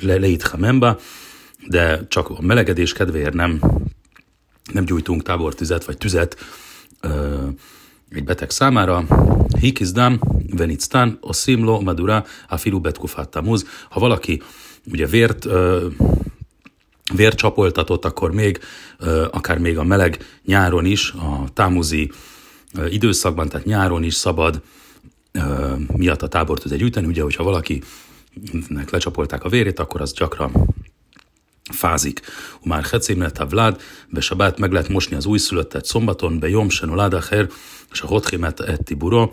leit 0.00 0.42
hamemba, 0.42 1.00
de 1.68 2.06
csak 2.08 2.28
a 2.28 2.42
melegedés 2.42 2.92
kedvéért 2.92 3.34
nem, 3.34 3.60
nem 4.72 4.84
gyújtunk 4.84 5.22
tábortüzet 5.22 5.84
vagy 5.84 5.96
tüzet 5.96 6.36
egy 8.10 8.24
beteg 8.24 8.50
számára. 8.50 9.04
Hikizdám, 9.60 10.20
venictán, 10.56 11.18
a 11.20 11.32
szimlo, 11.32 11.80
madura, 11.80 12.24
a 12.48 12.56
filu 12.56 12.80
betkufáttamuz. 12.80 13.66
Ha 13.88 14.00
valaki 14.00 14.42
ugye 14.92 15.06
vért 15.06 15.44
ö, 15.44 15.86
vércsapoltatott, 17.14 18.04
akkor 18.04 18.32
még, 18.32 18.60
akár 19.30 19.58
még 19.58 19.78
a 19.78 19.84
meleg 19.84 20.18
nyáron 20.44 20.84
is, 20.84 21.10
a 21.10 21.44
támuzi 21.52 22.10
időszakban, 22.90 23.48
tehát 23.48 23.66
nyáron 23.66 24.02
is 24.02 24.14
szabad 24.14 24.62
miatt 25.96 26.22
a 26.22 26.44
tudja 26.44 26.76
gyűjteni. 26.76 27.06
Ugye, 27.06 27.22
hogyha 27.22 27.44
valakinek 27.44 28.90
lecsapolták 28.90 29.44
a 29.44 29.48
vérét, 29.48 29.78
akkor 29.78 30.00
az 30.00 30.12
gyakran 30.12 30.74
פאזיק. 31.72 32.20
ומהלחצי 32.66 33.14
מן 33.14 33.22
הטבלד, 33.22 33.74
בשבת 34.12 34.60
מגלת 34.60 34.90
מושני 34.90 35.20
זויסולת 35.20 35.76
צומבטון 35.76 36.40
ביום 36.40 36.70
שנולד 36.70 37.14
אחר, 37.14 37.44
שחותכים 37.94 38.44
את, 38.44 38.60
את 38.60 38.80
דיבורו. 38.86 39.28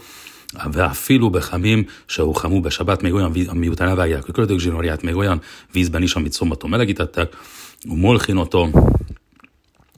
ואפילו 0.71 1.29
בחמים 1.29 1.83
שהוחמו 2.07 2.61
בשבת 2.61 3.03
מגויון, 3.03 3.33
מיותנה 3.53 3.93
ואגיה, 3.97 4.21
כל 4.21 4.45
דג'ינוריית 4.45 5.03
מגויון, 5.03 5.37
ויזבני 5.75 6.07
שם 6.07 6.23
מצומבתו 6.23 6.67
מלגיתתק, 6.67 7.35
ומולכין 7.85 8.37
אותו. 8.37 8.67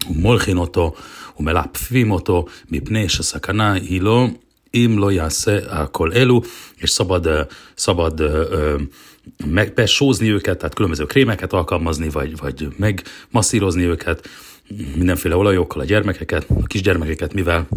ומולכין 0.09 0.57
אותו, 0.57 0.93
ומלפפים 1.39 2.11
אותו, 2.11 2.45
מפני 2.71 3.09
שסכנה 3.09 3.73
היא 3.73 4.01
לא 4.01 4.27
im 4.69 4.97
lo 4.97 5.09
yase 5.09 5.55
a 5.69 5.87
kol 5.87 6.13
elu, 6.13 6.41
és 6.75 6.89
szabad, 6.89 7.47
szabad 7.73 8.23
megbesózni 9.45 10.31
őket, 10.31 10.57
tehát 10.57 10.75
különböző 10.75 11.05
krémeket 11.05 11.53
alkalmazni, 11.53 12.09
vagy, 12.09 12.37
vagy 12.37 12.67
megmasszírozni 12.77 13.83
őket, 13.83 14.27
mindenféle 14.95 15.35
olajokkal 15.35 15.81
a 15.81 15.85
gyermekeket, 15.85 16.45
a 16.61 16.67
kisgyermekeket, 16.67 17.33
mivel 17.33 17.67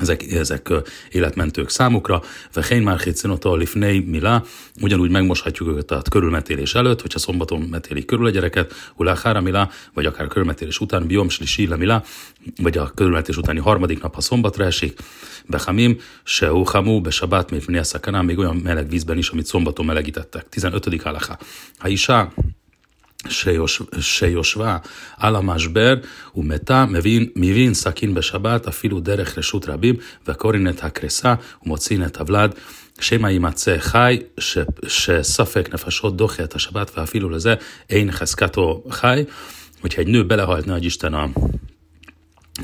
ezek, 0.00 0.32
ezek 0.32 0.72
életmentők 1.10 1.70
számukra. 1.70 2.22
Vehén 2.52 2.82
már 2.82 3.00
a 3.42 3.56
lifnei 3.56 4.00
milá, 4.00 4.42
ugyanúgy 4.80 5.10
megmoshatjuk 5.10 5.68
őket 5.68 5.90
a 5.90 6.02
körülmetélés 6.10 6.74
előtt, 6.74 7.00
hogyha 7.00 7.18
szombaton 7.18 7.60
metélik 7.60 8.04
körül 8.04 8.26
a 8.26 8.30
gyereket, 8.30 8.72
uláhára 8.96 9.40
milá, 9.40 9.70
vagy 9.94 10.06
akár 10.06 10.26
körülmetélés 10.26 10.80
után, 10.80 11.06
biom 11.06 11.28
sli 11.28 11.66
milá, 11.76 12.02
vagy 12.56 12.78
a 12.78 12.90
körülmetés 12.94 13.36
utáni 13.36 13.58
harmadik 13.58 14.02
nap, 14.02 14.14
ha 14.14 14.20
szombatra 14.20 14.64
esik, 14.64 14.98
behamim, 15.46 15.98
se 16.24 16.48
hamu, 16.64 17.00
be 17.00 17.10
sabát, 17.10 17.50
még 17.50 17.62
még 18.24 18.38
olyan 18.38 18.56
meleg 18.56 18.88
vízben 18.88 19.18
is, 19.18 19.28
amit 19.28 19.46
szombaton 19.46 19.84
melegítettek. 19.84 20.48
15. 20.48 21.02
halaká. 21.02 21.38
Ha 21.78 21.88
isá, 21.88 22.32
שיושבה 24.00 24.76
על 25.16 25.36
המשבר 25.36 25.94
ומתה, 26.34 26.84
מבין, 26.86 27.26
מבין 27.36 27.74
סכין 27.74 28.14
בשבת 28.14 28.66
אפילו 28.66 29.00
דרך 29.00 29.38
רשות 29.38 29.68
רבים, 29.68 29.94
וקורין 30.28 30.68
את 30.68 30.84
הקריסה 30.84 31.34
ומוצין 31.62 32.04
את 32.06 32.16
הוולד. 32.16 32.54
שמא 33.00 33.28
יימצא 33.28 33.78
חי, 33.78 34.18
ש, 34.38 34.58
שספק 34.86 35.68
נפשות 35.74 36.16
דוחה 36.16 36.44
את 36.44 36.54
השבת, 36.54 36.90
ואפילו 36.96 37.30
לזה 37.30 37.54
אין 37.90 38.12
חזקתו 38.12 38.82
חי. 38.90 39.24
hogyha 39.80 40.00
egy 40.00 40.08
nő 40.08 40.26
belehalt, 40.26 40.66
nagy 40.66 40.84
Isten 40.84 41.14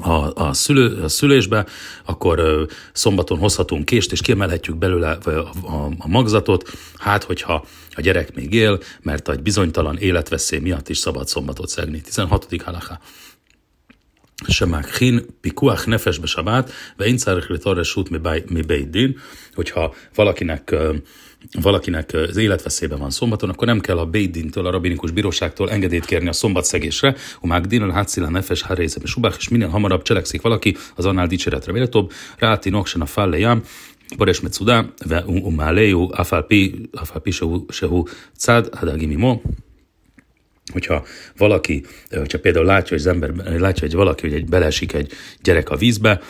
a, 0.00 0.32
a, 0.34 0.52
szülő, 0.52 1.02
a 1.02 1.08
szülésbe, 1.08 1.66
akkor 2.04 2.38
ö, 2.38 2.64
szombaton 2.92 3.38
hozhatunk 3.38 3.84
kést, 3.84 4.12
és 4.12 4.20
kiemelhetjük 4.20 4.76
belőle 4.76 5.10
a, 5.10 5.30
a, 5.30 5.90
a 5.98 6.08
magzatot, 6.08 6.70
hát 6.96 7.24
hogyha 7.24 7.64
a 7.94 8.00
gyerek 8.00 8.34
még 8.34 8.54
él, 8.54 8.80
mert 9.02 9.28
egy 9.28 9.42
bizonytalan 9.42 9.98
életveszély 9.98 10.58
miatt 10.58 10.88
is 10.88 10.98
szabad 10.98 11.28
szombatot 11.28 11.68
szegni. 11.68 12.00
16. 12.00 12.62
halaká. 12.64 13.00
Semákhin, 14.46 15.26
pikuach 15.40 15.86
nefesbe 15.86 16.26
sabát, 16.26 16.72
ve 16.96 17.06
incarech 17.06 17.50
le 17.50 17.58
torres 17.58 17.96
út 17.96 18.10
mi 18.48 18.62
beidin, 18.62 19.18
hogyha 19.54 19.94
valakinek 20.14 20.70
ö, 20.70 20.94
valakinek 21.60 22.12
az 22.12 22.36
életveszélyben 22.36 22.98
van 22.98 23.10
szombaton, 23.10 23.50
akkor 23.50 23.66
nem 23.66 23.80
kell 23.80 23.98
a 23.98 24.06
Bédintől, 24.06 24.66
a 24.66 24.70
rabinikus 24.70 25.10
bíróságtól 25.10 25.70
engedélyt 25.70 26.04
kérni 26.04 26.28
a 26.28 26.32
szombatszegésre. 26.32 27.16
A 27.40 27.46
Magdinel, 27.46 27.90
Hátszilán, 27.90 28.32
Nefes, 28.32 28.62
Hárézem 28.62 29.02
és 29.04 29.10
Subach, 29.10 29.36
és 29.38 29.48
minél 29.48 29.68
hamarabb 29.68 30.02
cselekszik 30.02 30.42
valaki, 30.42 30.76
az 30.96 31.04
annál 31.04 31.26
dicséretre 31.26 31.72
méltóbb. 31.72 32.12
Ráti, 32.38 32.70
Noksen, 32.70 33.00
a 33.00 33.06
Fallejám, 33.06 33.62
Bares 34.16 34.40
Metsudá, 34.40 34.84
Ve 35.04 35.24
Umaleo, 35.26 36.08
Afalpi, 36.12 36.88
Afalpi 36.92 37.30
Sehu, 37.68 38.02
Cád, 38.36 38.74
Hadagimimo, 38.74 39.40
hogyha 40.72 41.04
valaki, 41.36 41.84
hogyha 42.10 42.38
például 42.38 42.64
látja, 42.64 42.88
hogy 42.88 42.98
az 42.98 43.06
ember 43.06 43.34
látja, 43.34 43.86
hogy 43.86 43.96
valaki, 43.96 44.28
hogy 44.28 44.36
egy 44.36 44.48
belesik 44.48 44.92
egy 44.92 45.12
gyerek 45.42 45.70
a 45.70 45.76
vízbe, 45.76 46.20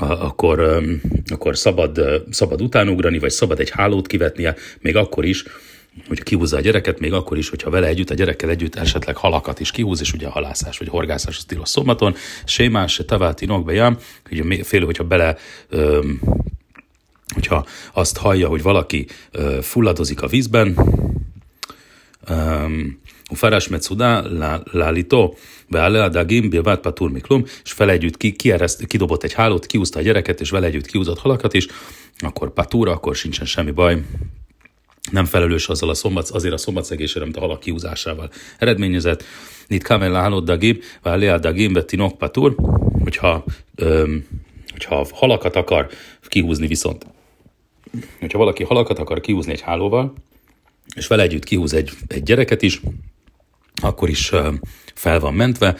akkor, 0.00 0.82
akkor 1.26 1.56
szabad, 1.56 2.00
szabad 2.30 2.62
utánugrani, 2.62 3.18
vagy 3.18 3.30
szabad 3.30 3.60
egy 3.60 3.70
hálót 3.70 4.06
kivetnie, 4.06 4.54
még 4.80 4.96
akkor 4.96 5.24
is, 5.24 5.44
hogyha 6.08 6.24
kihúzza 6.24 6.56
a 6.56 6.60
gyereket, 6.60 7.00
még 7.00 7.12
akkor 7.12 7.38
is, 7.38 7.48
hogyha 7.48 7.70
vele 7.70 7.86
együtt, 7.86 8.10
a 8.10 8.14
gyerekkel 8.14 8.50
együtt 8.50 8.74
esetleg 8.74 9.16
halakat 9.16 9.60
is 9.60 9.70
kihúz, 9.70 10.00
és 10.00 10.12
ugye 10.12 10.26
a 10.26 10.30
halászás 10.30 10.78
vagy 10.78 10.88
horgászás 10.88 11.36
az 11.36 11.44
tilos 11.44 11.68
szombaton, 11.68 12.14
sémás, 12.44 12.92
se 12.92 13.04
taváti 13.04 13.46
nokbejám, 13.46 13.98
hogy 14.28 14.60
fél, 14.66 14.84
hogyha 14.84 15.04
bele 15.04 15.36
hogyha 17.34 17.66
azt 17.92 18.16
hallja, 18.16 18.48
hogy 18.48 18.62
valaki 18.62 19.06
fulladozik 19.60 20.22
a 20.22 20.26
vízben, 20.26 20.76
הוא 23.27 23.37
פרש 23.37 23.67
מצודה 23.67 24.23
lállító, 24.71 25.35
beáll 25.69 25.95
a 25.95 26.09
dagim, 26.09 26.49
bilvát 26.49 26.81
patur 26.81 27.11
miklum, 27.11 27.43
és 27.63 27.71
fel 27.71 27.89
együtt 27.89 28.17
ki, 28.17 28.31
kiereszt, 28.31 28.85
kidobott 28.85 29.23
egy 29.23 29.33
hálót, 29.33 29.65
kiúzta 29.65 29.99
a 29.99 30.01
gyereket, 30.01 30.41
és 30.41 30.49
vele 30.49 30.65
együtt 30.65 30.85
kiúzott 30.85 31.19
halakat 31.19 31.53
is, 31.53 31.67
akkor 32.17 32.53
patúra, 32.53 32.91
akkor 32.91 33.15
sincsen 33.15 33.45
semmi 33.45 33.71
baj, 33.71 34.03
nem 35.11 35.25
felelős 35.25 35.67
azzal 35.67 35.89
a 35.89 35.93
szombat, 35.93 36.29
azért 36.29 36.53
a 36.53 36.57
szombatszegésére, 36.57 37.23
amit 37.23 37.37
a 37.37 37.39
halak 37.39 37.59
kiúzásával 37.59 38.29
eredményezett. 38.57 39.23
Itt 39.67 39.83
kamel 39.83 40.13
hálót 40.13 40.45
dagim, 40.45 40.79
vállé 41.01 41.27
a 41.27 41.37
dagim, 41.37 41.73
betinok 41.73 42.17
patur, 42.17 42.55
hogyha, 43.03 43.43
öm, 43.75 44.27
hogyha 44.71 45.07
halakat 45.11 45.55
akar 45.55 45.89
kihúzni 46.27 46.67
viszont 46.67 47.05
hogyha 48.19 48.37
valaki 48.37 48.63
halakat 48.63 48.99
akar 48.99 49.19
kihúzni 49.19 49.51
egy 49.51 49.61
hálóval, 49.61 50.13
és 50.96 51.06
vele 51.06 51.22
együtt 51.22 51.44
kihúz 51.44 51.74
egy, 51.74 51.90
egy 52.06 52.22
gyereket 52.22 52.62
is, 52.62 52.80
akkor 53.82 54.08
is 54.08 54.30
fel 54.94 55.20
van 55.20 55.34
mentve. 55.34 55.76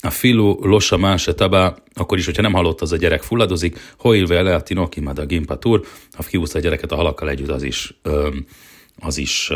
A 0.00 0.10
filu 0.10 0.66
losa 0.66 0.96
más 0.96 1.28
tabá, 1.34 1.74
akkor 1.94 2.18
is, 2.18 2.24
hogyha 2.24 2.42
nem 2.42 2.52
halott, 2.52 2.80
az 2.80 2.92
a 2.92 2.96
gyerek 2.96 3.22
fulladozik, 3.22 3.78
hoilve 3.98 4.42
le 4.42 4.54
a 4.54 4.62
tinoki 4.62 5.02
a 5.14 5.26
gimpatur, 5.26 5.86
ha 6.12 6.22
kihúzta 6.22 6.58
a 6.58 6.60
gyereket 6.60 6.92
a 6.92 6.96
halakkal 6.96 7.30
együtt, 7.30 7.48
az 7.48 7.62
is, 7.62 7.94
az 9.00 9.18
is 9.18 9.50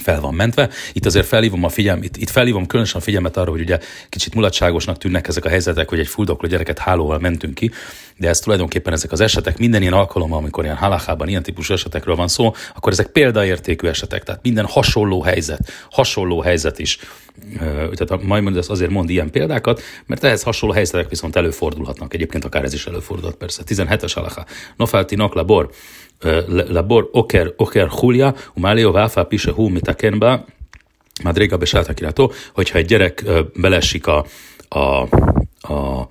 fel 0.00 0.20
van 0.20 0.34
mentve. 0.34 0.68
Itt 0.92 1.06
azért 1.06 1.26
felhívom 1.26 1.64
a 1.64 1.68
figyelm, 1.68 2.02
itt, 2.02 2.16
itt 2.16 2.30
felhívom 2.30 2.66
különösen 2.66 3.00
a 3.00 3.04
figyelmet 3.04 3.36
arra, 3.36 3.50
hogy 3.50 3.60
ugye 3.60 3.78
kicsit 4.08 4.34
mulatságosnak 4.34 4.98
tűnnek 4.98 5.28
ezek 5.28 5.44
a 5.44 5.48
helyzetek, 5.48 5.88
hogy 5.88 5.98
egy 5.98 6.06
fuldokló 6.06 6.48
gyereket 6.48 6.78
hálóval 6.78 7.18
mentünk 7.18 7.54
ki, 7.54 7.70
de 8.16 8.28
ez 8.28 8.38
tulajdonképpen 8.38 8.92
ezek 8.92 9.12
az 9.12 9.20
esetek 9.20 9.58
minden 9.58 9.80
ilyen 9.80 9.92
alkalommal, 9.92 10.38
amikor 10.38 10.64
ilyen 10.64 10.76
halachában 10.76 11.28
ilyen 11.28 11.42
típusú 11.42 11.72
esetekről 11.72 12.16
van 12.16 12.28
szó, 12.28 12.54
akkor 12.74 12.92
ezek 12.92 13.06
példaértékű 13.06 13.88
esetek, 13.88 14.22
tehát 14.22 14.42
minden 14.42 14.66
hasonló 14.66 15.22
helyzet, 15.22 15.72
hasonló 15.90 16.40
helyzet 16.40 16.78
is 16.78 16.98
tehát 17.58 18.10
a 18.10 18.18
Maimonides 18.22 18.60
ezt 18.60 18.70
azért 18.70 18.90
mond 18.90 19.10
ilyen 19.10 19.30
példákat, 19.30 19.82
mert 20.06 20.24
ehhez 20.24 20.42
hasonló 20.42 20.74
helyzetek 20.74 21.08
viszont 21.08 21.36
előfordulhatnak. 21.36 22.14
Egyébként 22.14 22.44
akár 22.44 22.64
ez 22.64 22.72
is 22.72 22.86
előfordulhat 22.86 23.36
persze. 23.36 23.62
17-es 23.66 24.14
alaha. 24.14 24.44
Nofalti 24.76 25.14
nok 25.14 25.34
labor, 26.68 27.08
oker, 27.12 27.52
oker 27.56 27.90
julia, 28.00 28.34
umálio 28.54 28.92
váfá 28.92 29.22
pise 29.22 29.50
hú 29.52 29.68
mitakenba, 29.68 30.44
madréga 31.22 31.56
besáltakirátó, 31.56 32.32
hogyha 32.54 32.78
egy 32.78 32.86
gyerek 32.86 33.24
belesik 33.54 34.06
a, 34.06 34.26
a, 34.68 34.78
a 35.72 36.08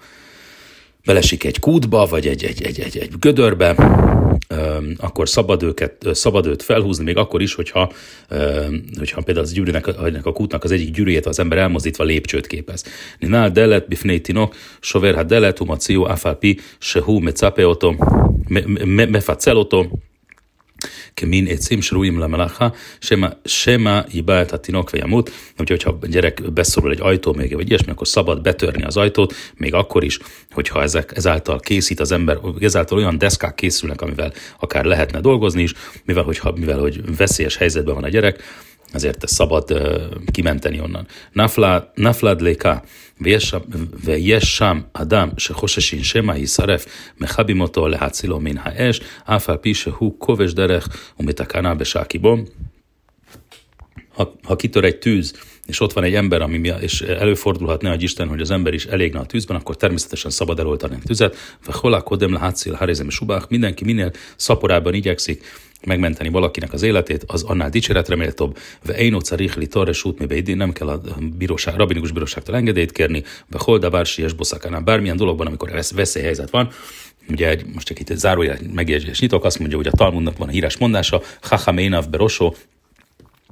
belesik 1.05 1.43
egy 1.43 1.59
kútba, 1.59 2.05
vagy 2.05 2.27
egy, 2.27 2.43
egy, 2.43 2.63
egy, 2.63 2.79
egy, 2.79 2.97
egy 2.97 3.13
gödörbe, 3.19 3.75
akkor 4.97 5.29
szabad, 5.29 5.63
őket, 5.63 6.07
szabad 6.11 6.45
őt 6.45 6.63
felhúzni, 6.63 7.03
még 7.03 7.17
akkor 7.17 7.41
is, 7.41 7.53
hogyha, 7.53 7.91
hogyha 8.97 9.21
például 9.21 9.45
az 9.45 9.53
gyűrűnek, 9.53 9.87
a 10.23 10.31
kútnak 10.31 10.63
az 10.63 10.71
egyik 10.71 10.91
gyűrűjét 10.91 11.25
az 11.25 11.39
ember 11.39 11.57
elmozdítva 11.57 12.03
lépcsőt 12.03 12.47
képez. 12.47 12.83
Ninál 13.19 13.51
delet 13.51 13.87
bifnétinok, 13.87 14.55
sover 14.79 15.15
ha 15.15 15.23
delet, 15.23 15.57
humació, 15.57 16.03
afalpi, 16.03 16.59
se 16.77 17.01
hú, 17.01 17.19
me 17.19 17.31
capeoto, 17.31 17.95
me, 18.47 18.61
me, 18.85 19.05
me 19.05 19.19
écim, 21.21 21.81
srújim 21.81 22.19
le 22.19 22.27
melacha, 22.27 22.73
sema, 22.99 23.37
sema 23.43 24.05
ibált 24.11 24.51
a 24.51 24.57
tinok 24.57 24.89
jamut. 24.91 25.31
Úgyhogy, 25.59 25.83
ha 25.83 25.97
a 26.01 26.07
gyerek 26.07 26.51
beszorul 26.53 26.91
egy 26.91 27.01
ajtó 27.01 27.33
még, 27.33 27.55
vagy 27.55 27.69
ilyesmi, 27.69 27.91
akkor 27.91 28.07
szabad 28.07 28.41
betörni 28.41 28.83
az 28.83 28.97
ajtót, 28.97 29.33
még 29.57 29.73
akkor 29.73 30.03
is, 30.03 30.19
hogyha 30.51 30.81
ezek, 30.81 31.11
ezáltal 31.15 31.59
készít 31.59 31.99
az 31.99 32.11
ember, 32.11 32.39
ezáltal 32.59 32.97
olyan 32.97 33.17
deszkák 33.17 33.55
készülnek, 33.55 34.01
amivel 34.01 34.33
akár 34.59 34.85
lehetne 34.85 35.19
dolgozni 35.19 35.61
is, 35.61 35.73
mivel, 36.05 36.23
hogyha, 36.23 36.51
mivel 36.51 36.79
hogy 36.79 37.15
veszélyes 37.17 37.57
helyzetben 37.57 37.95
van 37.95 38.03
a 38.03 38.09
gyerek, 38.09 38.43
ezért 38.93 39.23
ezt 39.23 39.33
szabad 39.33 39.71
uh, 39.71 40.03
kimenteni 40.31 40.79
onnan. 40.79 41.07
Naflad 41.95 42.41
leka, 42.41 42.83
veyesam 44.05 44.85
adam, 44.91 45.31
se 45.35 45.53
hosesin 45.53 46.01
sema 46.01 46.33
hiszaref, 46.33 46.85
mechabimoto 47.17 47.87
leháciló 47.87 48.39
min 48.39 48.57
haes, 48.57 49.01
áfál 49.25 49.57
pise 49.57 49.91
hú 49.91 50.17
koves 50.17 50.53
derech, 50.53 50.87
umitakana 51.17 51.75
besákibom. 51.75 52.47
Ha, 54.13 54.33
ha 54.43 54.55
kitör 54.55 54.83
egy 54.83 54.97
tűz, 54.97 55.33
és 55.65 55.79
ott 55.79 55.93
van 55.93 56.03
egy 56.03 56.13
ember, 56.13 56.41
ami, 56.41 56.73
és 56.79 57.01
előfordulhat, 57.01 57.81
ne 57.81 57.91
adj 57.91 58.03
Isten, 58.03 58.27
hogy 58.27 58.41
az 58.41 58.51
ember 58.51 58.73
is 58.73 58.85
elégne 58.85 59.19
a 59.19 59.25
tűzben, 59.25 59.57
akkor 59.57 59.75
természetesen 59.75 60.31
szabad 60.31 60.59
eloltani 60.59 60.95
a 60.95 61.05
tüzet. 61.05 61.35
Ve 61.65 61.73
holá 61.75 62.01
kodem 62.01 62.33
le 62.33 62.39
hátszil 62.39 62.73
harizem 62.73 63.09
subák, 63.09 63.47
mindenki 63.47 63.83
minél 63.83 64.11
szaporában 64.35 64.93
igyekszik 64.93 65.43
megmenteni 65.85 66.29
valakinek 66.29 66.73
az 66.73 66.81
életét, 66.81 67.23
az 67.27 67.43
annál 67.43 67.69
dicséretre 67.69 68.15
méltóbb. 68.15 68.57
Ve 68.85 68.93
Eino 68.93 69.19
Carihli 69.19 69.67
Torre 69.67 69.91
Sút 69.91 70.19
mi 70.19 70.25
beidén, 70.25 70.57
nem 70.57 70.73
kell 70.73 70.87
a 70.87 71.01
bíróság, 71.37 71.75
rabinikus 71.75 72.11
bíróságtól 72.11 72.55
engedélyt 72.55 72.91
kérni, 72.91 73.23
ve 73.49 73.57
Holda 73.61 73.89
Bársi 73.89 74.21
és 74.21 74.33
Boszakánál, 74.33 74.81
bármilyen 74.81 75.17
dologban, 75.17 75.47
amikor 75.47 75.71
veszélyhelyzet 75.95 76.49
van, 76.49 76.69
Ugye 77.29 77.49
egy, 77.49 77.65
most 77.73 77.87
csak 77.87 77.99
itt 77.99 78.09
egy 78.09 78.17
zárójel 78.17 78.57
megjegyzés 78.73 79.19
nyitok, 79.19 79.43
azt 79.43 79.59
mondja, 79.59 79.77
hogy 79.77 79.87
a 79.87 79.91
Talmudnak 79.91 80.37
van 80.37 80.47
a 80.47 80.51
híres 80.51 80.77
mondása, 80.77 81.21
Hachaménav 81.41 82.09
Berosó, 82.09 82.55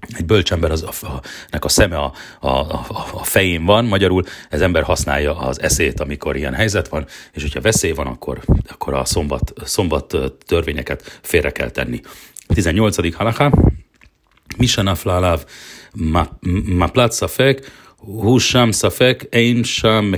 egy 0.09 0.25
bölcsember 0.25 0.71
az 0.71 0.83
a, 0.83 1.07
a, 1.07 1.21
nek 1.49 1.65
a 1.65 1.69
szeme 1.69 1.97
a, 1.97 2.13
a, 2.39 2.47
a, 2.47 2.85
a 3.13 3.23
fején 3.23 3.65
van, 3.65 3.85
magyarul 3.85 4.23
ez 4.49 4.61
ember 4.61 4.83
használja 4.83 5.37
az 5.37 5.61
eszét, 5.61 5.99
amikor 5.99 6.35
ilyen 6.35 6.53
helyzet 6.53 6.87
van, 6.87 7.05
és 7.33 7.41
hogyha 7.41 7.61
veszély 7.61 7.91
van, 7.91 8.07
akkor, 8.07 8.39
akkor 8.69 8.93
a 8.93 9.05
szombat, 9.05 9.53
szombat 9.63 10.15
törvényeket 10.45 11.19
félre 11.21 11.51
kell 11.51 11.69
tenni. 11.69 12.01
18. 12.47 13.15
halaká, 13.15 13.51
Misha 14.57 14.81
nafláláv 14.81 15.45
ma 16.65 16.87
plát 16.87 17.11
szafek, 17.11 17.71
hu 17.97 18.37
sam 18.37 18.71
szafek, 18.71 19.21
én 19.21 19.63
sam 19.63 20.15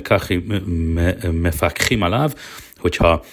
mefakchim 1.31 2.01
aláv, 2.01 2.33
hogyha 2.77 3.23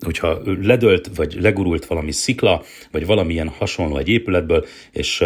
hogyha 0.00 0.40
ledölt, 0.62 1.10
vagy 1.16 1.36
legurult 1.40 1.86
valami 1.86 2.12
szikla, 2.12 2.62
vagy 2.90 3.06
valamilyen 3.06 3.48
hasonló 3.48 3.96
egy 3.96 4.08
épületből, 4.08 4.66
és 4.92 5.24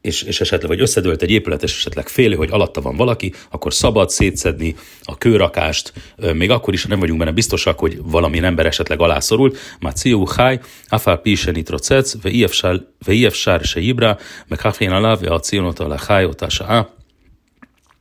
és, 0.00 0.22
és 0.22 0.40
esetleg 0.40 0.70
vagy 0.70 0.80
összedőlt 0.80 1.22
egy 1.22 1.30
épület, 1.30 1.62
és 1.62 1.76
esetleg 1.76 2.08
féli, 2.08 2.34
hogy 2.34 2.48
alatta 2.50 2.80
van 2.80 2.96
valaki, 2.96 3.32
akkor 3.50 3.74
szabad 3.74 4.10
szétszedni 4.10 4.76
a 5.02 5.18
kőrakást, 5.18 5.92
még 6.34 6.50
akkor 6.50 6.74
is, 6.74 6.82
ha 6.82 6.88
nem 6.88 6.98
vagyunk 6.98 7.18
benne 7.18 7.32
biztosak, 7.32 7.78
hogy 7.78 7.98
valami 8.02 8.38
ember 8.38 8.66
esetleg 8.66 9.00
alászorult. 9.00 9.58
Már 9.80 9.92
ciú 9.92 10.26
háj, 10.26 10.60
afál 10.88 11.16
pise 11.16 11.50
nitrocec, 11.50 12.22
ve 12.22 13.12
iefsár 13.12 13.60
se 13.60 13.80
ibra, 13.80 14.18
meg 14.48 14.60
hafén 14.60 14.90
alá, 14.90 15.16
ve 15.16 15.30
a 15.30 15.40
cionota 15.40 15.88
le 15.88 16.00
háj, 16.06 16.24
otása 16.24 16.94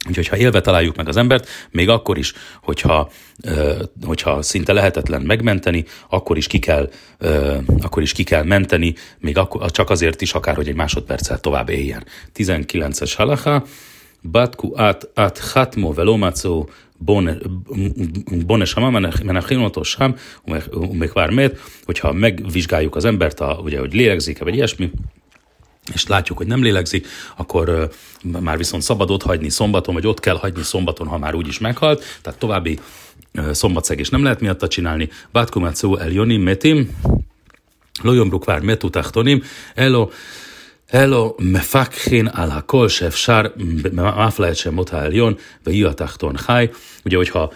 Úgyhogy 0.07 0.27
ha 0.27 0.37
élve 0.37 0.61
találjuk 0.61 0.95
meg 0.95 1.07
az 1.07 1.17
embert, 1.17 1.47
még 1.71 1.89
akkor 1.89 2.17
is, 2.17 2.33
hogyha, 2.63 3.11
hogyha 4.05 4.41
szinte 4.41 4.73
lehetetlen 4.73 5.21
megmenteni, 5.21 5.85
akkor 6.09 6.37
is 6.37 6.47
ki 6.47 6.59
kell, 6.59 6.89
akkor 7.81 8.01
is 8.01 8.11
ki 8.11 8.23
kell 8.23 8.43
menteni, 8.43 8.95
még 9.19 9.37
akkor, 9.37 9.71
csak 9.71 9.89
azért 9.89 10.21
is, 10.21 10.33
akár 10.33 10.55
hogy 10.55 10.67
egy 10.67 10.75
másodperccel 10.75 11.39
tovább 11.39 11.69
éljen. 11.69 12.05
19-es 12.35 13.13
halacha, 13.17 13.65
Batku 14.31 14.71
át, 14.75 15.09
át 15.13 15.37
hatmo 15.37 15.93
velomacó 15.93 16.69
bone 18.45 18.65
sama 18.65 18.89
menachinoto 19.23 19.83
sam, 19.83 20.15
umekvár 20.71 21.51
hogyha 21.85 22.13
megvizsgáljuk 22.13 22.95
az 22.95 23.05
embert, 23.05 23.39
a, 23.39 23.59
ugye, 23.63 23.79
hogy 23.79 23.93
lélegzik-e, 23.93 24.43
vagy 24.43 24.55
ilyesmi, 24.55 24.91
és 25.93 26.07
látjuk, 26.07 26.37
hogy 26.37 26.47
nem 26.47 26.63
lélegzik, 26.63 27.07
akkor 27.35 27.89
már 28.23 28.57
viszont 28.57 28.83
szabad 28.83 29.11
ott 29.11 29.23
hagyni 29.23 29.49
szombaton, 29.49 29.93
vagy 29.93 30.07
ott 30.07 30.19
kell 30.19 30.37
hagyni 30.37 30.63
szombaton, 30.63 31.07
ha 31.07 31.17
már 31.17 31.35
úgyis 31.35 31.59
meghalt, 31.59 32.03
tehát 32.21 32.39
további 32.39 32.79
szombatszegés 33.51 34.09
nem 34.09 34.23
lehet 34.23 34.39
miatta 34.39 34.67
csinálni. 34.67 35.09
Bátkumácó 35.31 35.97
eljonim 35.97 36.41
metim, 36.41 36.99
lojombukvár 38.01 38.61
metutachtonim, 38.61 39.43
elo 39.75 40.09
elo 40.89 41.35
mefakhin 41.37 42.25
al 42.25 42.47
hakol 42.47 42.87
sefsár, 42.87 43.51
máflát 43.91 44.55
sem 44.55 44.73
motá 44.73 45.03
eljön, 45.03 45.37
ve 45.63 45.71
iatachton 45.71 46.37
háj. 46.45 46.69
Ugye, 47.05 47.17
hogyha 47.17 47.51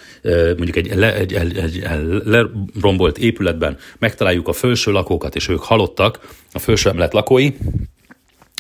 mondjuk 0.58 0.76
egy, 0.76 0.96
le, 0.96 1.15
egy, 1.15 1.34
egy, 1.34 1.58
egy 1.58 1.86
lerombolt 2.26 3.17
épületben 3.17 3.78
megtaláljuk 4.00 4.48
a 4.48 4.54
felső 4.54 4.91
lakókat, 4.91 5.36
és 5.36 5.48
ők 5.48 5.60
halottak, 5.60 6.19
a 6.52 6.60
felső 6.60 6.89
emlet 6.89 7.13
lakói, 7.13 7.52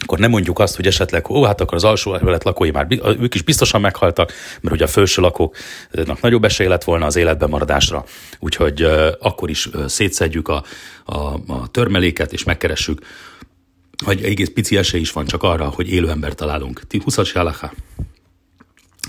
akkor 0.03 0.19
nem 0.19 0.29
mondjuk 0.29 0.59
azt, 0.59 0.75
hogy 0.75 0.87
esetleg, 0.87 1.29
ó, 1.29 1.43
hát 1.43 1.61
akkor 1.61 1.75
az 1.75 1.83
alsó 1.83 2.15
emelet 2.15 2.43
lakói 2.43 2.71
már, 2.71 2.87
ők 3.19 3.35
is 3.35 3.41
biztosan 3.41 3.81
meghaltak, 3.81 4.31
mert 4.61 4.75
ugye 4.75 4.83
a 4.83 4.87
felső 4.87 5.21
lakóknak 5.21 6.21
nagyobb 6.21 6.43
esély 6.43 6.67
lett 6.67 6.83
volna 6.83 7.05
az 7.05 7.15
életben 7.15 7.49
maradásra, 7.49 8.05
úgyhogy 8.39 8.81
akkor 9.19 9.49
is 9.49 9.69
szétszedjük 9.87 10.47
a, 10.47 10.63
a, 11.05 11.17
a 11.47 11.67
törmeléket, 11.71 12.33
és 12.33 12.43
megkeressük, 12.43 13.01
hogy 14.05 14.23
egész 14.23 14.51
pici 14.53 14.77
esély 14.77 15.01
is 15.01 15.11
van 15.11 15.25
csak 15.25 15.43
arra, 15.43 15.65
hogy 15.65 15.89
élő 15.89 16.09
ember 16.09 16.33
találunk. 16.33 16.81
20-as 16.89 17.29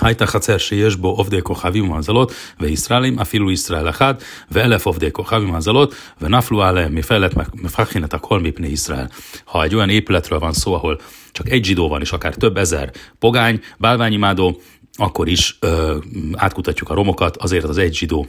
הייתה 0.02 0.26
חצר 0.26 0.58
שיש 0.58 0.96
בו 0.96 1.08
עובדי 1.08 1.42
כוכבים 1.42 1.90
ומזלות, 1.90 2.34
וישראלים 2.60 3.20
אפילו 3.20 3.52
ישראל 3.52 3.90
אחד, 3.90 4.14
ואלף 4.52 4.86
עובדי 4.86 5.12
כוכבים 5.12 5.50
ומזלות, 5.50 5.96
ונפלו 6.22 6.64
עליהם 6.64 6.96
מפלט 6.96 7.34
מפחין 7.54 8.04
את 8.04 8.14
הכל 8.14 8.40
מפני 8.40 8.68
ישראל. 8.68 9.08
Ha 9.46 9.64
egy 9.64 9.76
olyan 9.76 9.90
épületről 9.90 10.40
van 10.40 10.54
szó, 10.54 10.74
ahol 10.76 11.02
csak 11.32 11.50
egy 11.50 11.66
zsidó 11.66 11.88
van, 11.88 12.02
és 12.02 12.12
akár 12.12 12.36
több 12.36 12.58
ezer 12.58 12.92
pogány, 13.20 13.60
bálványimádó, 13.80 14.62
akkor 14.97 15.29
is 15.29 15.57
ö, 15.61 15.97
átkutatjuk 16.33 16.91
a 16.91 16.95
romokat 16.95 17.37
azért 17.37 17.65
az 17.65 17.79
egy 17.79 17.95
zsidó 17.95 18.27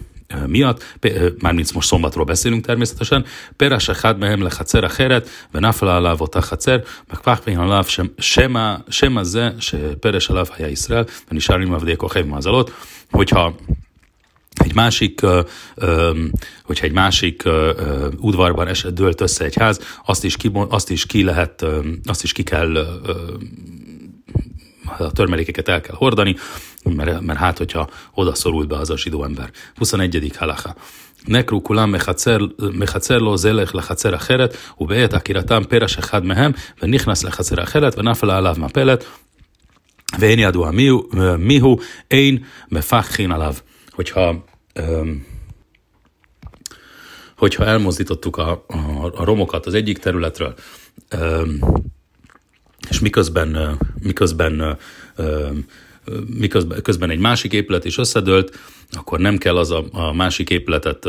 miatt, 0.47 0.97
ö, 0.99 1.27
mármint 1.39 1.73
most 1.73 1.87
szombatról 1.87 2.25
beszélünk 2.25 2.65
természetesen, 2.65 3.25
Perase 3.55 3.95
Hadmehem 4.01 4.41
le 4.41 4.51
Hacera 4.57 4.89
Heret, 4.97 5.29
Venafla 5.51 5.95
Aláv 5.95 6.21
Ota 6.21 6.41
Hacer, 6.49 6.83
meg 7.07 7.21
Pachvén 7.21 7.57
Aláv 7.57 7.87
Sema, 8.17 8.83
Sema 8.87 9.23
Ze, 9.23 9.55
se 9.59 9.77
Peres 9.77 10.29
Aláv 10.29 10.47
Haja 10.49 10.67
Iszrel, 10.67 11.07
Veni 11.27 11.39
Sárim 11.39 11.73
Avdéko 11.73 12.07
Hevmazalot, 12.07 12.73
hogyha 13.11 13.55
egy 14.63 14.73
másik, 14.73 15.21
hogyha 16.63 16.85
egy 16.85 16.91
másik 16.91 17.43
udvarban 18.17 18.67
esett, 18.67 18.93
dőlt 18.93 19.21
össze 19.21 19.43
egy 19.43 19.55
ház, 19.55 19.79
azt 20.05 20.23
is 20.23 20.37
ki, 20.37 20.51
azt 20.69 20.89
is 20.89 21.05
ki 21.05 21.23
lehet, 21.23 21.65
azt 22.05 22.23
is 22.23 22.31
ki 22.31 22.43
kell 22.43 23.01
a 24.98 25.10
törmelékeket 25.12 25.68
el 25.68 25.80
kell 25.80 25.94
hordani, 25.96 26.36
mert, 26.84 27.20
mert 27.20 27.38
hát, 27.38 27.58
hogyha 27.58 27.88
oda 28.14 28.34
szorult 28.34 28.68
be 28.68 28.76
az 28.76 28.90
a 28.90 28.96
zsidó 28.96 29.24
ember. 29.24 29.50
21. 29.74 30.36
halacha. 30.36 30.74
נקרו 31.28 31.64
כולם 31.64 31.92
מחצר, 31.92 32.38
מחצר 32.72 33.18
לו 33.18 33.36
זלך 33.36 33.74
לחצר 33.74 34.14
אחרת, 34.14 34.56
ובעת 34.78 35.14
עקירתם 35.14 35.62
פרש 35.68 35.98
אחד 35.98 36.24
מהם, 36.24 36.52
ונכנס 36.82 37.24
לחצר 37.24 37.62
אחרת, 37.62 37.98
ונפל 37.98 38.30
עליו 38.30 38.56
מפלת, 38.58 39.04
ואין 40.18 40.38
ידוע 40.38 40.70
מיהו, 40.70 41.08
מיהו 41.38 41.78
אין 42.10 42.38
מפחין 42.70 43.32
עליו. 43.32 43.54
Hogyha, 43.92 44.30
um, 44.78 45.24
hogyha 47.36 47.64
elmozdítottuk 47.64 48.38
a, 48.38 48.50
a, 48.66 48.76
a 49.14 49.24
romokat 49.24 49.66
az 49.66 49.74
egyik 49.74 49.98
területről, 49.98 50.54
um, 51.14 51.58
és 52.95 53.01
miközben, 53.01 53.77
miközben 54.01 54.77
miközben 56.27 56.81
közben 56.81 57.09
egy 57.09 57.19
másik 57.19 57.53
épület 57.53 57.85
is 57.85 57.97
összedőlt, 57.97 58.57
akkor 58.91 59.19
nem 59.19 59.37
kell 59.37 59.57
az 59.57 59.71
a, 59.71 59.83
a 59.91 60.13
másik 60.13 60.49
épületet, 60.49 61.07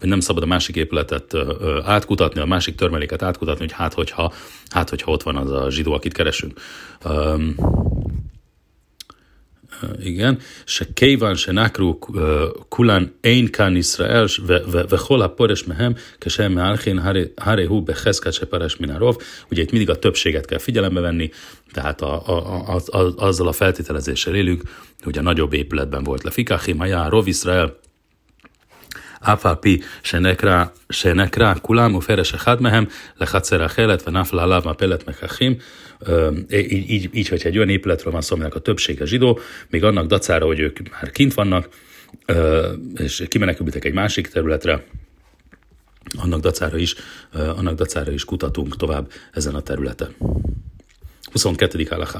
nem 0.00 0.20
szabad 0.20 0.42
a 0.42 0.46
másik 0.46 0.76
épületet 0.76 1.36
átkutatni, 1.84 2.40
a 2.40 2.46
másik 2.46 2.74
törmeléket 2.74 3.22
átkutatni, 3.22 3.60
hogy 3.60 3.72
hát 3.72 3.94
hogyha, 3.94 4.32
hát 4.68 4.88
hogyha 4.88 5.10
ott 5.10 5.22
van 5.22 5.36
az 5.36 5.50
a 5.50 5.70
zsidó, 5.70 5.92
akit 5.92 6.12
keresünk 6.12 6.60
igen, 9.99 10.35
שכיוון 10.65 11.35
שנקרו 11.35 11.99
כולן 12.69 13.05
אין 13.23 13.47
כאן 13.47 13.77
ישראל 13.77 14.25
וכל 14.67 15.21
הפורש 15.21 15.67
מהם 15.67 15.93
כשהם 16.21 16.53
מהלכין 16.53 16.99
הרי 17.37 17.65
הוא 17.65 17.87
בחזקת 17.87 18.33
שפרש 18.33 18.81
מן 18.81 18.89
הרוב. 18.89 19.17
Ugye 19.51 19.61
itt 19.61 19.71
mindig 19.71 19.89
a 19.89 19.95
többséget 19.95 20.45
kell 20.45 20.59
figyelembe 20.59 21.01
venni, 21.01 21.29
tehát 21.73 22.01
a, 22.01 22.27
a, 22.27 22.75
a, 22.75 22.97
a, 22.97 23.13
azzal 23.17 23.47
a 23.47 23.51
feltételezéssel 23.51 24.35
élünk, 24.35 24.61
hogy 25.03 25.17
a 25.17 25.21
nagyobb 25.21 25.53
épületben 25.53 26.03
volt 26.03 26.23
le. 26.23 26.31
Fikachim, 26.31 26.77
Hajá, 26.77 27.07
Rov 27.09 27.27
Israel, 27.27 27.79
אף 29.21 29.45
על 29.45 29.55
פי 29.55 29.79
שנקרא, 30.03 30.63
שנקרא 30.89 31.53
כולם 31.61 31.95
ופרש 31.95 32.33
אחד 32.33 32.61
מהם 32.61 32.85
לחצר 33.19 33.65
אחרת 33.65 34.07
ונפל 34.07 34.39
עליו 34.39 34.61
מפלת 34.65 35.07
מככים. 35.07 35.55
Így, 36.51 36.89
így, 36.89 37.09
így, 37.13 37.27
hogyha 37.27 37.49
egy 37.49 37.57
olyan 37.57 37.69
épületről 37.69 38.13
van 38.13 38.21
szó, 38.21 38.35
aminek 38.35 38.55
a 38.55 38.59
többsége 38.59 39.05
zsidó, 39.05 39.39
még 39.69 39.83
annak 39.83 40.05
dacára, 40.05 40.45
hogy 40.45 40.59
ők 40.59 40.79
már 40.91 41.11
kint 41.11 41.33
vannak, 41.33 41.69
és 42.97 43.23
kimenekültek 43.27 43.85
egy 43.85 43.93
másik 43.93 44.27
területre, 44.27 44.83
annak 46.17 46.39
dacára 46.39 46.77
is, 46.77 46.95
annak 47.33 47.75
dacára 47.75 48.11
is 48.11 48.25
kutatunk 48.25 48.75
tovább 48.75 49.11
ezen 49.33 49.55
a 49.55 49.61
területen. 49.61 50.15
22. 51.33 51.85
halacha. 51.89 52.19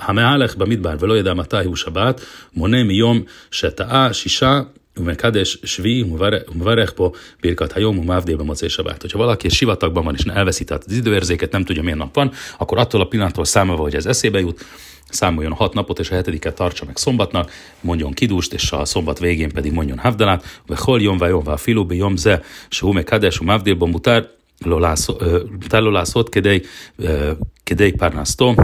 המהלך 0.00 0.56
במדבר 0.56 0.96
ולא 1.00 1.18
ידע 1.18 1.34
מתי 1.34 1.64
הוא 1.64 1.76
שבת, 1.76 2.20
מונה 2.54 2.84
מיום 2.84 3.22
שטעה 3.50 4.12
שישה 4.12 4.60
Umekades, 4.99 5.59
Svi, 5.63 6.01
Umvarech, 6.53 6.93
Po, 6.93 7.11
Birkat 7.41 7.71
Hajom, 7.71 7.97
Umávdé, 7.97 8.35
Bemocé, 8.35 8.67
Sabát. 8.67 9.01
Hogyha 9.01 9.17
valaki 9.17 9.45
egy 9.45 9.53
sivatagban 9.53 10.03
van 10.03 10.15
és 10.17 10.23
elveszített 10.23 10.83
az 10.83 10.93
időérzéket, 10.93 11.51
nem 11.51 11.63
tudja 11.63 11.81
milyen 11.81 11.97
nap 11.97 12.15
van, 12.15 12.31
akkor 12.57 12.77
attól 12.77 13.01
a 13.01 13.05
pillanattól 13.05 13.45
számolva, 13.45 13.81
hogy 13.81 13.95
ez 13.95 14.05
eszébe 14.05 14.39
jut, 14.39 14.65
számoljon 15.09 15.51
a 15.51 15.55
hat 15.55 15.73
napot, 15.73 15.99
és 15.99 16.09
a 16.11 16.15
hetediket 16.15 16.55
tartsa 16.55 16.85
meg 16.85 16.97
szombatnak, 16.97 17.51
mondjon 17.81 18.11
kidust, 18.11 18.53
és 18.53 18.71
a 18.71 18.85
szombat 18.85 19.19
végén 19.19 19.51
pedig 19.51 19.71
mondjon 19.71 19.97
havdalát, 19.97 20.61
vagy 20.67 20.79
hol 20.79 21.01
jön, 21.01 21.17
vagy 21.17 21.29
jön, 21.29 21.43
vagy 21.43 21.59
filubi, 21.59 21.95
jön, 21.95 22.17
ze, 22.17 22.41
se 22.69 22.85
ume 22.85 23.03
kades, 23.03 23.39
um 23.39 23.47
avdil, 23.47 23.75
bomutár, 23.75 24.29
lolászot, 25.69 26.29
kedej, 26.29 26.61
kedej 27.63 27.91
párnásztó, 27.91 28.55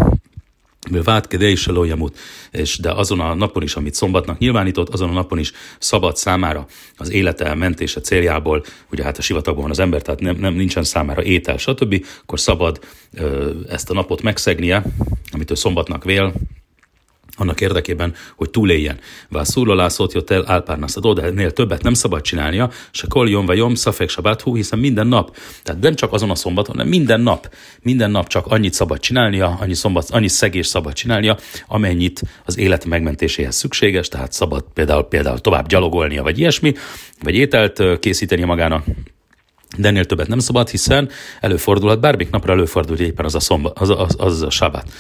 vált 1.03 1.27
kedei 1.27 1.55
se 1.55 1.71
és 2.51 2.77
de 2.77 2.91
azon 2.91 3.19
a 3.19 3.33
napon 3.33 3.63
is, 3.63 3.75
amit 3.75 3.93
szombatnak 3.93 4.37
nyilvánított, 4.37 4.89
azon 4.89 5.09
a 5.09 5.13
napon 5.13 5.39
is 5.39 5.51
szabad 5.79 6.15
számára 6.15 6.65
az 6.97 7.11
élete 7.11 7.53
mentése 7.55 8.01
céljából, 8.01 8.63
ugye 8.91 9.03
hát 9.03 9.17
a 9.17 9.21
sivatagban 9.21 9.61
van 9.61 9.71
az 9.71 9.79
ember, 9.79 10.01
tehát 10.01 10.19
nem, 10.19 10.35
nem 10.35 10.53
nincsen 10.53 10.83
számára 10.83 11.23
étel, 11.23 11.57
stb., 11.57 12.05
akkor 12.21 12.39
szabad 12.39 12.79
ö, 13.13 13.51
ezt 13.69 13.89
a 13.89 13.93
napot 13.93 14.21
megszegnie, 14.21 14.83
amit 15.31 15.51
ő 15.51 15.55
szombatnak 15.55 16.03
vél, 16.03 16.33
annak 17.39 17.61
érdekében, 17.61 18.13
hogy 18.35 18.49
túléljen. 18.49 18.99
Vászúrla 19.29 19.75
lászót 19.75 20.13
jött 20.13 20.29
el 20.29 20.43
álpárnászadó, 20.47 21.13
de 21.13 21.21
ennél 21.21 21.51
többet 21.51 21.83
nem 21.83 21.93
szabad 21.93 22.21
csinálnia, 22.21 22.71
se 22.91 23.07
kol 23.09 23.29
jom 23.29 23.45
vagy 23.45 23.57
jom, 23.57 23.75
szafek 23.75 24.09
hú, 24.41 24.55
hiszen 24.55 24.79
minden 24.79 25.07
nap, 25.07 25.37
tehát 25.63 25.81
nem 25.81 25.95
csak 25.95 26.13
azon 26.13 26.29
a 26.29 26.35
szombaton, 26.35 26.75
hanem 26.75 26.89
minden 26.89 27.21
nap, 27.21 27.53
minden 27.81 28.11
nap 28.11 28.27
csak 28.27 28.45
annyit 28.47 28.73
szabad 28.73 28.99
csinálnia, 28.99 29.57
annyi, 29.61 29.73
szombat, 29.73 30.09
annyi 30.09 30.27
szegés 30.27 30.67
szabad 30.67 30.93
csinálnia, 30.93 31.37
amennyit 31.67 32.21
az 32.45 32.57
élet 32.57 32.85
megmentéséhez 32.85 33.55
szükséges, 33.55 34.07
tehát 34.07 34.31
szabad 34.31 34.65
például, 34.73 35.03
például 35.03 35.39
tovább 35.39 35.67
gyalogolnia, 35.67 36.23
vagy 36.23 36.39
ilyesmi, 36.39 36.73
vagy 37.23 37.35
ételt 37.35 37.99
készíteni 37.99 38.43
magának, 38.43 38.83
de 39.77 39.87
ennél 39.87 40.05
többet 40.05 40.27
nem 40.27 40.39
szabad, 40.39 40.69
hiszen 40.69 41.09
előfordulhat, 41.39 41.99
bármik 41.99 42.29
napra 42.29 42.53
előfordul, 42.53 42.97
éppen 42.97 43.25
az 43.25 43.35
a, 43.35 43.39
szomba, 43.39 43.71
az, 43.75 43.89
az, 43.89 44.15
az 44.17 44.41
a 44.41 44.49
sábát. 44.49 44.91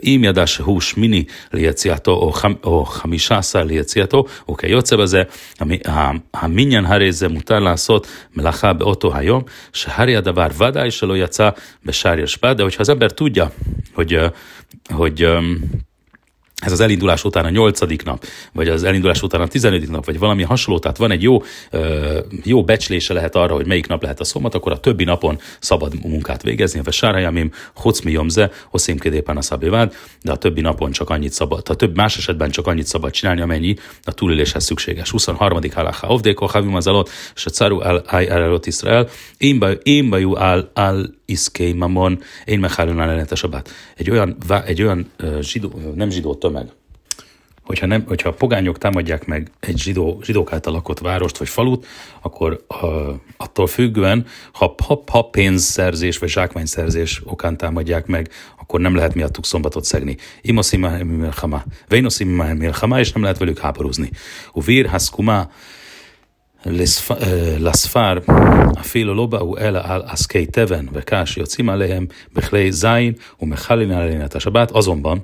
Ímjadás 0.00 0.56
hús 0.56 0.94
mini 0.94 1.26
lieciato, 1.50 2.32
o 2.62 2.82
hamisásza 2.82 3.62
lieciato, 3.62 4.26
oké, 4.44 4.68
jocebeze, 4.68 5.28
ha 6.30 6.48
minyan 6.48 6.84
haréze 6.84 7.28
mutár 7.28 7.60
lászot, 7.60 8.06
melachá 8.32 8.72
be 8.72 8.84
otto 8.84 9.08
hajom, 9.08 9.44
se 9.70 9.90
harja 9.90 10.20
davár 10.20 10.52
vadá 10.56 10.86
is 10.86 11.02
elójacá, 11.02 11.54
be 11.82 11.92
sárjas 11.92 12.38
de 12.40 12.62
hogyha 12.62 12.80
az 12.80 12.88
ember 12.88 13.12
tudja, 13.12 13.52
hogy, 13.94 14.18
hogy 14.94 15.28
ez 16.64 16.72
az 16.72 16.80
elindulás 16.80 17.24
után 17.24 17.44
a 17.44 17.50
nyolcadik 17.50 18.02
nap, 18.02 18.24
vagy 18.52 18.68
az 18.68 18.82
elindulás 18.82 19.22
után 19.22 19.40
a 19.40 19.46
tizenötödik 19.46 19.90
nap, 19.90 20.04
vagy 20.04 20.18
valami 20.18 20.42
hasonló, 20.42 20.80
tehát 20.80 20.96
van 20.96 21.10
egy 21.10 21.22
jó, 21.22 21.42
jó 22.44 22.64
becslése 22.64 23.14
lehet 23.14 23.34
arra, 23.36 23.54
hogy 23.54 23.66
melyik 23.66 23.86
nap 23.86 24.02
lehet 24.02 24.20
a 24.20 24.24
szombat, 24.24 24.54
akkor 24.54 24.72
a 24.72 24.80
többi 24.80 25.04
napon 25.04 25.38
szabad 25.60 25.92
munkát 26.04 26.42
végezni, 26.42 26.80
vagy 26.82 26.92
sárajamim, 26.92 27.50
hocmi 27.74 28.10
jomze, 28.10 28.50
hosszim 28.70 28.98
kédépen 28.98 29.36
a 29.36 29.42
szabévád, 29.42 29.94
de 30.22 30.32
a 30.32 30.36
többi 30.36 30.60
napon 30.60 30.90
csak 30.90 31.10
annyit 31.10 31.32
szabad, 31.32 31.62
a 31.68 31.74
több 31.74 31.96
más 31.96 32.16
esetben 32.16 32.50
csak 32.50 32.66
annyit 32.66 32.86
szabad 32.86 33.10
csinálni, 33.10 33.40
amennyi 33.40 33.76
a 34.02 34.12
túléléshez 34.12 34.64
szükséges. 34.64 35.10
23. 35.10 35.60
halacha 35.74 36.06
ovdéko, 36.06 36.46
havim 36.46 36.74
az 36.74 36.86
alott, 36.86 37.10
és 37.34 37.46
a 37.46 37.50
caru 37.50 37.80
al 37.80 37.96
al 37.96 38.60
Israel, 38.64 39.08
én 39.82 40.08
bajú 40.08 40.34
al 40.34 40.70
al 40.74 41.16
iszké 41.28 41.72
mamon, 41.72 42.20
én 42.44 42.58
meghálulnál 42.58 43.26
a 43.30 43.34
sabát. 43.34 43.70
Egy 43.96 44.10
olyan, 44.10 44.36
egy 44.64 44.82
olyan 44.82 45.10
zsidó, 45.40 45.80
nem 45.94 46.10
zsidó 46.10 46.34
tömeg, 46.34 46.68
hogyha, 47.68 47.86
nem, 47.86 48.04
hogyha 48.06 48.28
a 48.28 48.32
pogányok 48.32 48.78
támadják 48.78 49.26
meg 49.26 49.50
egy 49.60 49.78
zsidó, 49.78 50.20
zsidók 50.24 50.52
által 50.52 50.72
lakott 50.72 50.98
várost 50.98 51.38
vagy 51.38 51.48
falut, 51.48 51.86
akkor 52.20 52.64
uh, 52.82 53.14
attól 53.36 53.66
függően, 53.66 54.26
ha, 54.52 54.74
ha, 54.86 55.02
ha 55.06 55.22
pénzszerzés 55.22 56.18
vagy 56.18 56.28
zsákmányszerzés 56.28 57.22
okán 57.24 57.56
támadják 57.56 58.06
meg, 58.06 58.30
akkor 58.60 58.80
nem 58.80 58.94
lehet 58.94 59.14
miattuk 59.14 59.44
szombatot 59.44 59.84
szegni. 59.84 60.16
Imoszima 60.42 60.90
milchama, 61.04 61.64
vejnoszima 61.88 62.52
milchama, 62.54 62.98
és 62.98 63.12
nem 63.12 63.22
lehet 63.22 63.38
velük 63.38 63.58
háborúzni. 63.58 64.10
Uvir 64.52 64.86
haszkuma 66.64 67.14
לספר, 67.58 68.18
אפילו 68.80 69.14
לא 69.14 69.26
באו 69.26 69.58
אלא 69.58 69.80
על 69.82 70.02
עסקי 70.06 70.46
תבן 70.46 70.86
וקש 70.92 71.36
יוצאים 71.36 71.68
עליהם 71.68 72.06
בכלי 72.32 72.72
זין 72.72 73.12
ומחלין 73.42 73.90
עליהם 73.90 74.24
את 74.24 74.36
השבת, 74.36 74.70
azonban 74.70 75.18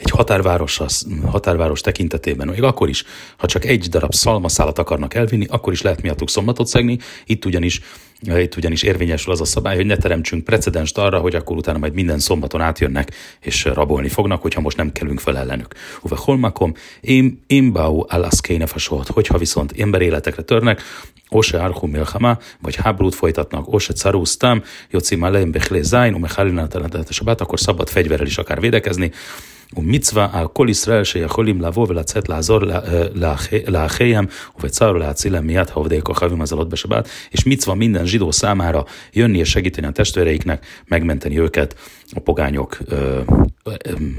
egy 0.00 0.10
határváros, 0.10 0.80
határváros 1.26 1.80
tekintetében, 1.80 2.48
még 2.48 2.62
akkor 2.62 2.88
is, 2.88 3.04
ha 3.36 3.46
csak 3.46 3.64
egy 3.64 3.88
darab 3.88 4.14
szalmaszálat 4.14 4.78
akarnak 4.78 5.14
elvinni, 5.14 5.46
akkor 5.48 5.72
is 5.72 5.82
lehet 5.82 6.02
miattuk 6.02 6.30
szombatot 6.30 6.66
szegni, 6.66 6.98
itt 7.24 7.44
ugyanis 7.44 7.80
itt 8.22 8.56
ugyanis 8.56 8.82
érvényesül 8.82 9.32
az 9.32 9.40
a 9.40 9.44
szabály, 9.44 9.76
hogy 9.76 9.86
ne 9.86 9.96
teremtsünk 9.96 10.44
precedenst 10.44 10.98
arra, 10.98 11.18
hogy 11.18 11.34
akkor 11.34 11.56
utána 11.56 11.78
majd 11.78 11.94
minden 11.94 12.18
szombaton 12.18 12.60
átjönnek 12.60 13.10
és 13.40 13.64
rabolni 13.64 14.08
fognak, 14.08 14.42
hogyha 14.42 14.60
most 14.60 14.76
nem 14.76 14.92
kelünk 14.92 15.20
fel 15.20 15.38
ellenük. 15.38 15.74
Uve 16.02 16.16
holmakom, 16.18 16.74
én, 17.00 17.42
én 17.46 17.72
bau 17.72 18.04
alaszkéne 18.08 18.66
fasolt, 18.66 19.08
hogyha 19.08 19.38
viszont 19.38 19.72
emberéletekre 19.78 20.42
törnek, 20.42 20.82
Ose 21.28 21.62
Archu 21.62 21.86
Milchama, 21.86 22.38
vagy 22.62 22.74
háborút 22.74 23.14
folytatnak, 23.14 23.72
Ose 23.72 23.92
Carusztam, 23.92 24.62
Joci 24.90 25.16
Malem 25.16 25.50
Bechle 25.50 25.82
Zain, 25.82 26.14
Umechalina 26.14 26.68
Sabát, 27.08 27.40
akkor 27.40 27.60
szabad 27.60 27.88
fegyverrel 27.88 28.26
is 28.26 28.38
akár 28.38 28.60
védekezni, 28.60 29.10
ומצווה 29.75 30.27
על 30.31 30.47
כל 30.47 30.67
ישראל 30.69 31.03
שיכולים 31.03 31.61
לבוא 31.61 31.85
ולצאת 31.89 32.29
לעזור 32.29 32.59
לאחיהם 33.67 34.25
ובצער 34.59 34.91
להציל 34.91 35.33
להם 35.33 35.49
miatt, 35.49 35.69
ha 35.69 35.79
a 35.79 36.01
kochavim 36.01 36.41
az 36.41 36.51
alatt 36.51 36.67
besebát, 36.67 37.07
és 37.31 37.43
micva 37.43 37.73
minden 37.75 38.05
zsidó 38.05 38.31
számára 38.31 38.85
jönni 39.11 39.37
és 39.37 39.49
segíteni 39.49 39.87
a 39.87 39.91
testvéreiknek, 39.91 40.65
megmenteni 40.87 41.39
őket 41.39 41.75
a 42.11 42.19
pogányok 42.19 42.77
ö, 42.85 43.19
ö, 43.58 43.58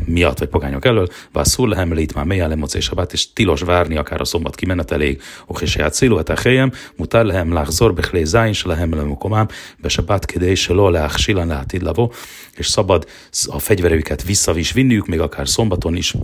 miatt, 0.05 0.39
vagy 0.39 0.47
pogányok 0.47 0.85
elől, 0.85 1.07
vászul 1.31 1.69
lehem 1.69 1.97
itt 1.97 2.13
már 2.13 2.25
melyen 2.25 2.49
lemoc 2.49 2.73
és 2.73 2.83
sabát, 2.83 3.13
és 3.13 3.33
tilos 3.33 3.61
várni 3.61 3.97
akár 3.97 4.21
a 4.21 4.25
szombat 4.25 4.55
kimeneteléig, 4.55 5.21
ok 5.45 5.61
és 5.61 5.75
ját 5.75 5.93
szélu, 5.93 6.17
a 6.17 6.23
helyem, 6.43 6.71
mutár 6.95 7.25
lehem 7.25 7.53
láchzor, 7.53 7.93
bechlé 7.93 8.23
záin, 8.23 8.53
se 8.53 8.67
lehem 8.67 8.95
lemokomám, 8.95 9.47
besebát 9.77 10.25
kedé, 10.25 10.53
se 10.53 10.73
lo 10.73 10.89
leach 10.89 11.17
silan 11.17 11.65
lavó, 11.79 12.13
és 12.55 12.67
szabad 12.67 13.07
a 13.45 13.59
fegyverőket 13.59 14.23
visszavis 14.23 14.71
vinniük, 14.71 15.07
még 15.07 15.19
akár 15.19 15.47
szombaton 15.47 15.95
is, 15.95 16.15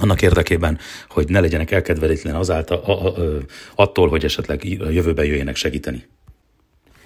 annak 0.00 0.22
érdekében, 0.22 0.78
hogy 1.08 1.28
ne 1.28 1.40
legyenek 1.40 1.70
elkedvelítlen 1.70 2.34
azáltal, 2.34 2.78
attól, 3.74 4.08
hogy 4.08 4.24
esetleg 4.24 4.64
jövőben 4.64 5.24
jöjjenek 5.24 5.56
segíteni. 5.56 6.06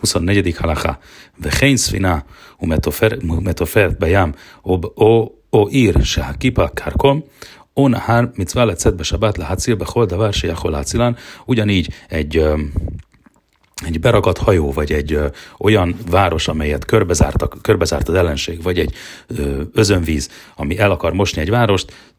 24. 0.06 0.52
halacha, 0.60 0.92
וכן 1.40 1.78
ספינה 1.78 2.20
ומתופרת 2.62 4.00
בים 4.00 4.32
או, 4.66 4.82
או, 4.98 5.32
או 5.54 5.68
עיר 5.68 6.04
שהכיפה 6.04 6.68
כרקום, 6.68 7.22
או 7.78 7.90
נהר 7.90 8.22
מצווה 8.38 8.66
לצאת 8.66 8.96
בשבת 8.96 9.38
להציל 9.38 9.76
בכל 9.76 10.06
דבר 10.06 10.32
שיכול 10.32 10.72
להצילן, 10.72 11.12
ugyanígy 11.46 11.90
egy 12.10 12.44
egy 13.86 14.00
beragadt 14.00 14.38
hajó, 14.38 14.72
vagy 14.72 14.92
egy 14.92 15.14
ö, 15.14 15.28
olyan 15.60 15.96
város, 16.10 16.48
amelyet 16.48 16.86
körbezártak, 16.86 17.58
körbezárt 17.62 18.10
az 18.10 18.16
ellenség, 18.16 18.64
vagy 18.64 18.80
egy 18.80 18.94
ö, 19.28 19.62
özönvíz, 19.74 20.30
ami 20.56 20.80
el 20.80 20.92
akar 20.92 21.14
mosni 21.14 21.42
egy 21.42 21.50
várost, 21.50 21.86
ezt 21.88 22.15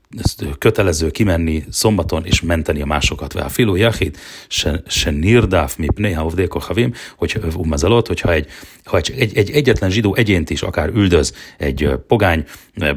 kötelező 0.58 1.12
kimenni 1.12 1.64
szombaton 1.70 2.26
és 2.26 2.42
menteni 2.42 2.82
a 2.82 2.86
másokat. 2.86 3.34
a 3.34 3.50
filó 3.50 3.76
jachid, 3.76 4.18
se, 4.48 4.82
se 4.88 5.12
nirdáf 5.12 5.76
mi 5.76 5.88
pnéha 5.96 6.26
ovdéko 6.26 6.60
havim, 6.60 6.94
hogy 7.18 7.40
umazalot, 7.56 8.08
hogyha 8.08 8.34
egy, 8.34 8.48
ha 8.84 8.98
egy, 8.98 9.14
egy, 9.18 9.38
egy, 9.38 9.52
egyetlen 9.52 9.90
zsidó 9.90 10.16
egyént 10.16 10.50
is 10.50 10.62
akár 10.62 10.90
üldöz 10.90 11.34
egy 11.58 11.90
pogány 12.08 12.46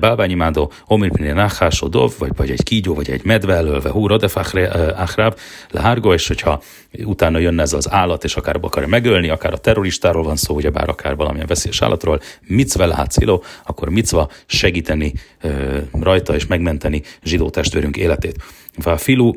bálványimádó, 0.00 0.72
omir 0.86 1.10
pnéha 1.10 1.34
nachásó 1.34 1.86
dov, 1.86 2.12
vagy, 2.18 2.30
vagy 2.36 2.50
egy 2.50 2.62
kígyó, 2.62 2.94
vagy 2.94 3.10
egy 3.10 3.24
medve 3.24 3.54
elölve, 3.54 3.90
hú, 3.90 4.06
rodefachre 4.06 4.68
achráb, 4.92 5.38
lehárgo, 5.70 6.12
és 6.12 6.26
hogyha 6.26 6.62
utána 7.04 7.38
jönne 7.38 7.62
ez 7.62 7.72
az 7.72 7.90
állat, 7.90 8.24
és 8.24 8.36
akár 8.36 8.58
akarja 8.60 8.88
megölni, 8.88 9.28
akár 9.28 9.52
a 9.52 9.58
terroristáról 9.58 10.22
van 10.22 10.36
szó, 10.36 10.54
bár 10.56 10.88
akár 10.88 11.16
valamilyen 11.16 11.46
veszélyes 11.46 11.82
állatról, 11.82 12.20
micve 12.46 12.86
lehet 12.86 13.12
akkor 13.64 13.88
micva 13.88 14.30
segíteni 14.46 15.12
rajta 16.00 16.34
és 16.34 16.46
megmenteni 16.46 16.99
menteni 16.99 17.01
zsidó 17.23 17.49
testvérünk 17.49 17.97
életét. 17.97 18.43
A 18.83 18.97
filu 18.97 19.33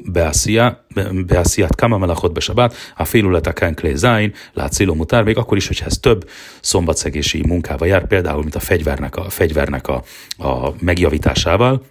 beásziát 1.27 1.75
kama 1.77 1.99
melachot 1.99 2.33
besabát, 2.33 2.75
a 2.97 3.05
filu 3.05 3.31
leteken 3.31 3.75
klé 3.75 3.95
záin, 3.95 4.33
látsziló 4.53 4.95
mutár, 4.95 5.23
még 5.23 5.37
akkor 5.37 5.57
is, 5.57 5.67
hogyha 5.67 5.87
ez 5.87 5.99
több 5.99 6.29
szombatszegési 6.61 7.43
munkával 7.47 7.89
jár, 7.89 8.07
például, 8.07 8.43
mint 8.43 8.55
a 8.55 8.61
fegyvernek 8.61 9.17
a, 9.17 9.31
fegyvernek 9.31 9.89
a, 9.89 10.03
a 10.39 10.75
megjavításával, 10.81 11.83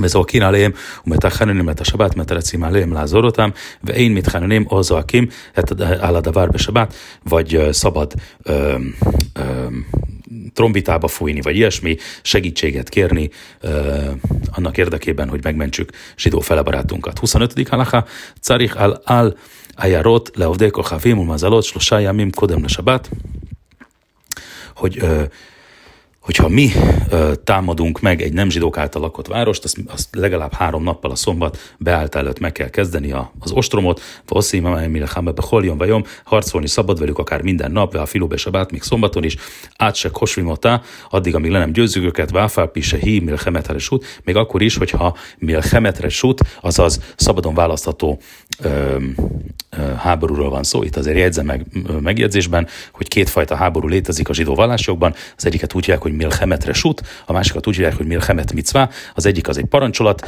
וזו 0.00 0.24
קין 0.24 0.42
עליהם 0.42 0.72
ומתחננים 1.06 1.70
את 1.70 1.80
השבת, 1.80 2.16
מתרצים 2.16 2.64
עליהם 2.64 2.92
לעזור 2.92 3.24
אותם, 3.24 3.50
ואין 3.84 4.14
מתחננים 4.14 4.66
או 4.70 4.82
זועקים 4.82 5.26
על 6.00 6.16
הדבר 6.16 6.46
בשבת, 6.46 6.94
vagy 7.26 7.68
szabad 7.72 8.14
ö, 8.46 8.76
ö, 9.36 9.68
trombitába 10.55 11.07
fújni, 11.07 11.41
vagy 11.41 11.55
ilyesmi, 11.55 11.97
segítséget 12.21 12.89
kérni 12.89 13.29
annak 14.51 14.77
érdekében, 14.77 15.29
hogy 15.29 15.43
megmentsük 15.43 15.91
zsidó 16.17 16.39
felebarátunkat. 16.39 17.19
25. 17.19 17.67
halacha, 17.67 18.05
Carich 18.41 18.81
al-al, 18.81 19.37
ajarot 19.75 20.31
Leovdeko, 20.35 20.81
Havim, 20.81 21.17
Mazalot, 21.17 21.63
Slosá, 21.63 21.99
Yamim, 21.99 22.31
Kodem, 22.31 22.61
Lesabat, 22.61 23.09
hogy 24.75 25.05
hogyha 26.25 26.47
mi 26.47 26.71
ö, 27.09 27.31
támadunk 27.43 27.99
meg 27.99 28.21
egy 28.21 28.33
nem 28.33 28.49
zsidók 28.49 28.77
által 28.77 29.01
lakott 29.01 29.27
várost, 29.27 29.63
azt, 29.63 29.77
azt 29.87 30.15
legalább 30.15 30.53
három 30.53 30.83
nappal 30.83 31.11
a 31.11 31.15
szombat 31.15 31.57
beállt 31.77 32.15
előtt 32.15 32.39
meg 32.39 32.51
kell 32.51 32.69
kezdeni 32.69 33.11
a, 33.11 33.31
az 33.39 33.51
ostromot, 33.51 34.01
harcolni 36.23 36.67
szabad 36.67 36.99
velük 36.99 37.17
akár 37.17 37.41
minden 37.41 37.71
nap, 37.71 37.95
a 37.95 38.05
filóbe 38.05 38.37
sabát, 38.37 38.71
még 38.71 38.81
szombaton 38.81 39.23
is, 39.23 39.35
át 39.77 39.95
se 39.95 40.09
kosvimotá, 40.09 40.81
addig, 41.09 41.35
amíg 41.35 41.51
le 41.51 41.59
nem 41.59 41.71
győzzük 41.71 42.03
őket, 42.03 42.31
váfál 42.31 42.67
pise 42.67 42.97
hi 42.97 43.19
milchemetre 43.19 43.77
sút, 43.77 44.21
még 44.23 44.35
akkor 44.35 44.61
is, 44.61 44.77
hogyha 44.77 45.17
milchemetre 45.37 46.09
sút, 46.09 46.41
azaz 46.61 46.99
szabadon 47.15 47.53
választható 47.53 48.19
ö, 48.59 48.97
háborúról 49.97 50.49
van 50.49 50.63
szó. 50.63 50.83
Itt 50.83 50.95
azért 50.95 51.17
jegyzem 51.17 51.45
meg 51.45 51.65
megjegyzésben, 51.99 52.67
hogy 52.91 53.07
kétfajta 53.07 53.55
háború 53.55 53.87
létezik 53.87 54.29
a 54.29 54.33
zsidó 54.33 54.55
vallásokban. 54.55 55.13
Az 55.37 55.45
egyiket 55.45 55.73
úgy 55.73 55.85
hívják, 55.85 56.01
hogy 56.01 56.13
milchemetre 56.15 56.73
sut, 56.73 57.01
a 57.25 57.33
másikat 57.33 57.67
úgy 57.67 57.75
hívják, 57.75 57.95
hogy 57.95 58.05
milchemet 58.05 58.53
micvá. 58.53 58.89
Az 59.13 59.25
egyik 59.25 59.47
az 59.47 59.57
egy 59.57 59.65
parancsolat 59.65 60.27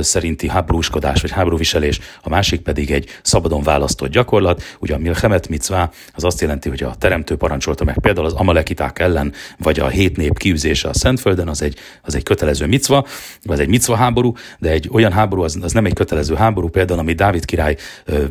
szerinti 0.00 0.48
háborúskodás 0.48 1.20
vagy 1.20 1.30
háborúviselés, 1.30 2.00
a 2.22 2.28
másik 2.28 2.60
pedig 2.60 2.90
egy 2.90 3.08
szabadon 3.22 3.62
választott 3.62 4.10
gyakorlat. 4.10 4.62
Ugye 4.78 4.94
a 4.94 4.98
milchemet 4.98 5.48
micvá 5.48 5.90
az 6.14 6.24
azt 6.24 6.40
jelenti, 6.40 6.68
hogy 6.68 6.82
a 6.82 6.94
teremtő 6.98 7.36
parancsolta 7.36 7.84
meg 7.84 7.98
például 8.00 8.26
az 8.26 8.32
amalekiták 8.32 8.98
ellen, 8.98 9.32
vagy 9.58 9.80
a 9.80 9.88
hét 9.88 10.16
nép 10.16 10.38
kiűzése 10.38 10.88
a 10.88 10.94
Szentföldön, 10.94 11.48
az 11.48 11.62
egy, 11.62 11.76
az 12.02 12.14
egy 12.14 12.22
kötelező 12.22 12.66
micva, 12.66 13.06
vagy 13.42 13.60
egy 13.60 13.68
micva 13.68 13.96
háború, 13.96 14.32
de 14.58 14.70
egy 14.70 14.88
olyan 14.92 15.12
háború, 15.12 15.42
az, 15.42 15.58
az 15.62 15.72
nem 15.72 15.84
egy 15.84 15.94
kötelező 15.94 16.34
háború, 16.34 16.68
például, 16.68 16.98
ami 16.98 17.12
Dávid 17.12 17.44
király 17.44 17.76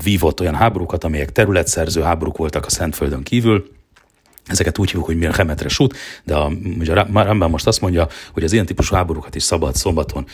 vívott 0.03 0.39
olyan 0.39 0.55
háborúkat, 0.55 1.03
amelyek 1.03 1.31
területszerző 1.31 2.01
háborúk 2.01 2.37
voltak 2.37 2.65
a 2.65 2.69
Szentföldön 2.69 3.23
kívül, 3.23 3.78
Ezeket 4.49 4.77
úgy 4.77 4.87
hívjuk, 4.87 5.05
hogy 5.05 5.17
Milchemetre 5.17 5.69
sút, 5.69 5.97
de 6.23 6.35
a, 6.35 6.51
ugye 6.79 6.93
a 6.93 7.23
Rambam 7.23 7.51
most 7.51 7.67
azt 7.67 7.81
mondja, 7.81 8.07
hogy 8.33 8.43
az 8.43 8.53
ilyen 8.53 8.65
típusú 8.65 8.95
háborúkat 8.95 9.35
is 9.35 9.43
szabad 9.43 9.75
szombaton 9.75 10.25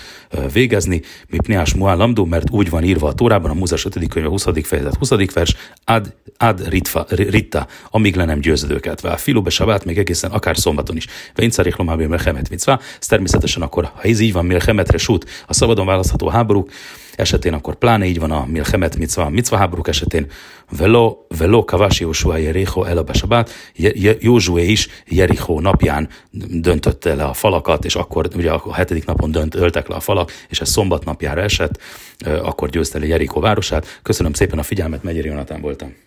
végezni, 0.53 1.01
mi 1.27 1.37
Pneás 1.37 1.73
Muállamdó, 1.73 2.25
mert 2.25 2.49
úgy 2.49 2.69
van 2.69 2.83
írva 2.83 3.07
a 3.07 3.13
Tórában, 3.13 3.49
a 3.49 3.53
Múzes 3.53 3.85
5. 3.85 4.07
könyve 4.07 4.29
20. 4.29 4.45
fejezet 4.63 4.95
20. 4.95 5.09
vers, 5.33 5.55
ad, 5.85 6.15
ad 6.37 6.67
ritfa, 6.67 7.05
ritta, 7.09 7.67
amíg 7.89 8.15
le 8.15 8.25
nem 8.25 8.39
győzöd 8.39 8.71
őket. 8.71 9.01
Vá, 9.01 9.15
filóbe 9.15 9.49
sabát 9.49 9.85
még 9.85 9.97
egészen 9.97 10.31
akár 10.31 10.57
szombaton 10.57 10.95
is. 10.95 11.07
Vénycarik 11.33 11.75
lomábé 11.75 12.07
mitzvá, 12.49 12.79
ez 12.99 13.07
természetesen 13.07 13.61
akkor, 13.61 13.83
ha 13.83 14.01
ez 14.01 14.19
így 14.19 14.33
van, 14.33 14.45
Milchemetre 14.45 14.97
sút, 14.97 15.25
a 15.47 15.53
szabadon 15.53 15.85
választható 15.85 16.27
háborúk, 16.27 16.71
esetén 17.15 17.53
akkor 17.53 17.75
pláne 17.75 18.05
így 18.05 18.19
van 18.19 18.31
a 18.31 18.45
Milchemet 18.45 18.97
Mitzvah, 18.97 19.29
Mitzvah 19.29 19.59
háborúk 19.59 19.87
esetén, 19.87 20.27
velo, 20.77 21.17
velo 21.37 21.63
kavás 21.63 21.99
Józsuá 21.99 22.37
Jericho 22.37 22.83
el 22.83 22.97
a 22.97 23.03
Besabát, 23.03 23.49
Józsué 24.19 24.63
is 24.63 24.87
Jericho 25.07 25.59
napján 25.59 26.09
döntötte 26.49 27.15
le 27.15 27.23
a 27.23 27.33
falakat, 27.33 27.85
és 27.85 27.95
akkor 27.95 28.27
ugye 28.35 28.51
a 28.51 28.73
hetedik 28.73 29.05
napon 29.05 29.31
dönt, 29.31 29.55
öltek 29.55 29.87
le 29.87 29.95
a 29.95 29.99
falak, 29.99 30.31
és 30.49 30.59
ez 30.59 30.69
szombat 30.69 31.05
napjára 31.05 31.41
esett, 31.41 31.79
akkor 32.41 32.69
győzte 32.69 32.99
le 32.99 33.05
Jericho 33.05 33.39
városát. 33.39 33.99
Köszönöm 34.03 34.33
szépen 34.33 34.59
a 34.59 34.63
figyelmet, 34.63 35.03
Megyeri 35.03 35.27
Jonatán 35.27 35.61
voltam. 35.61 36.04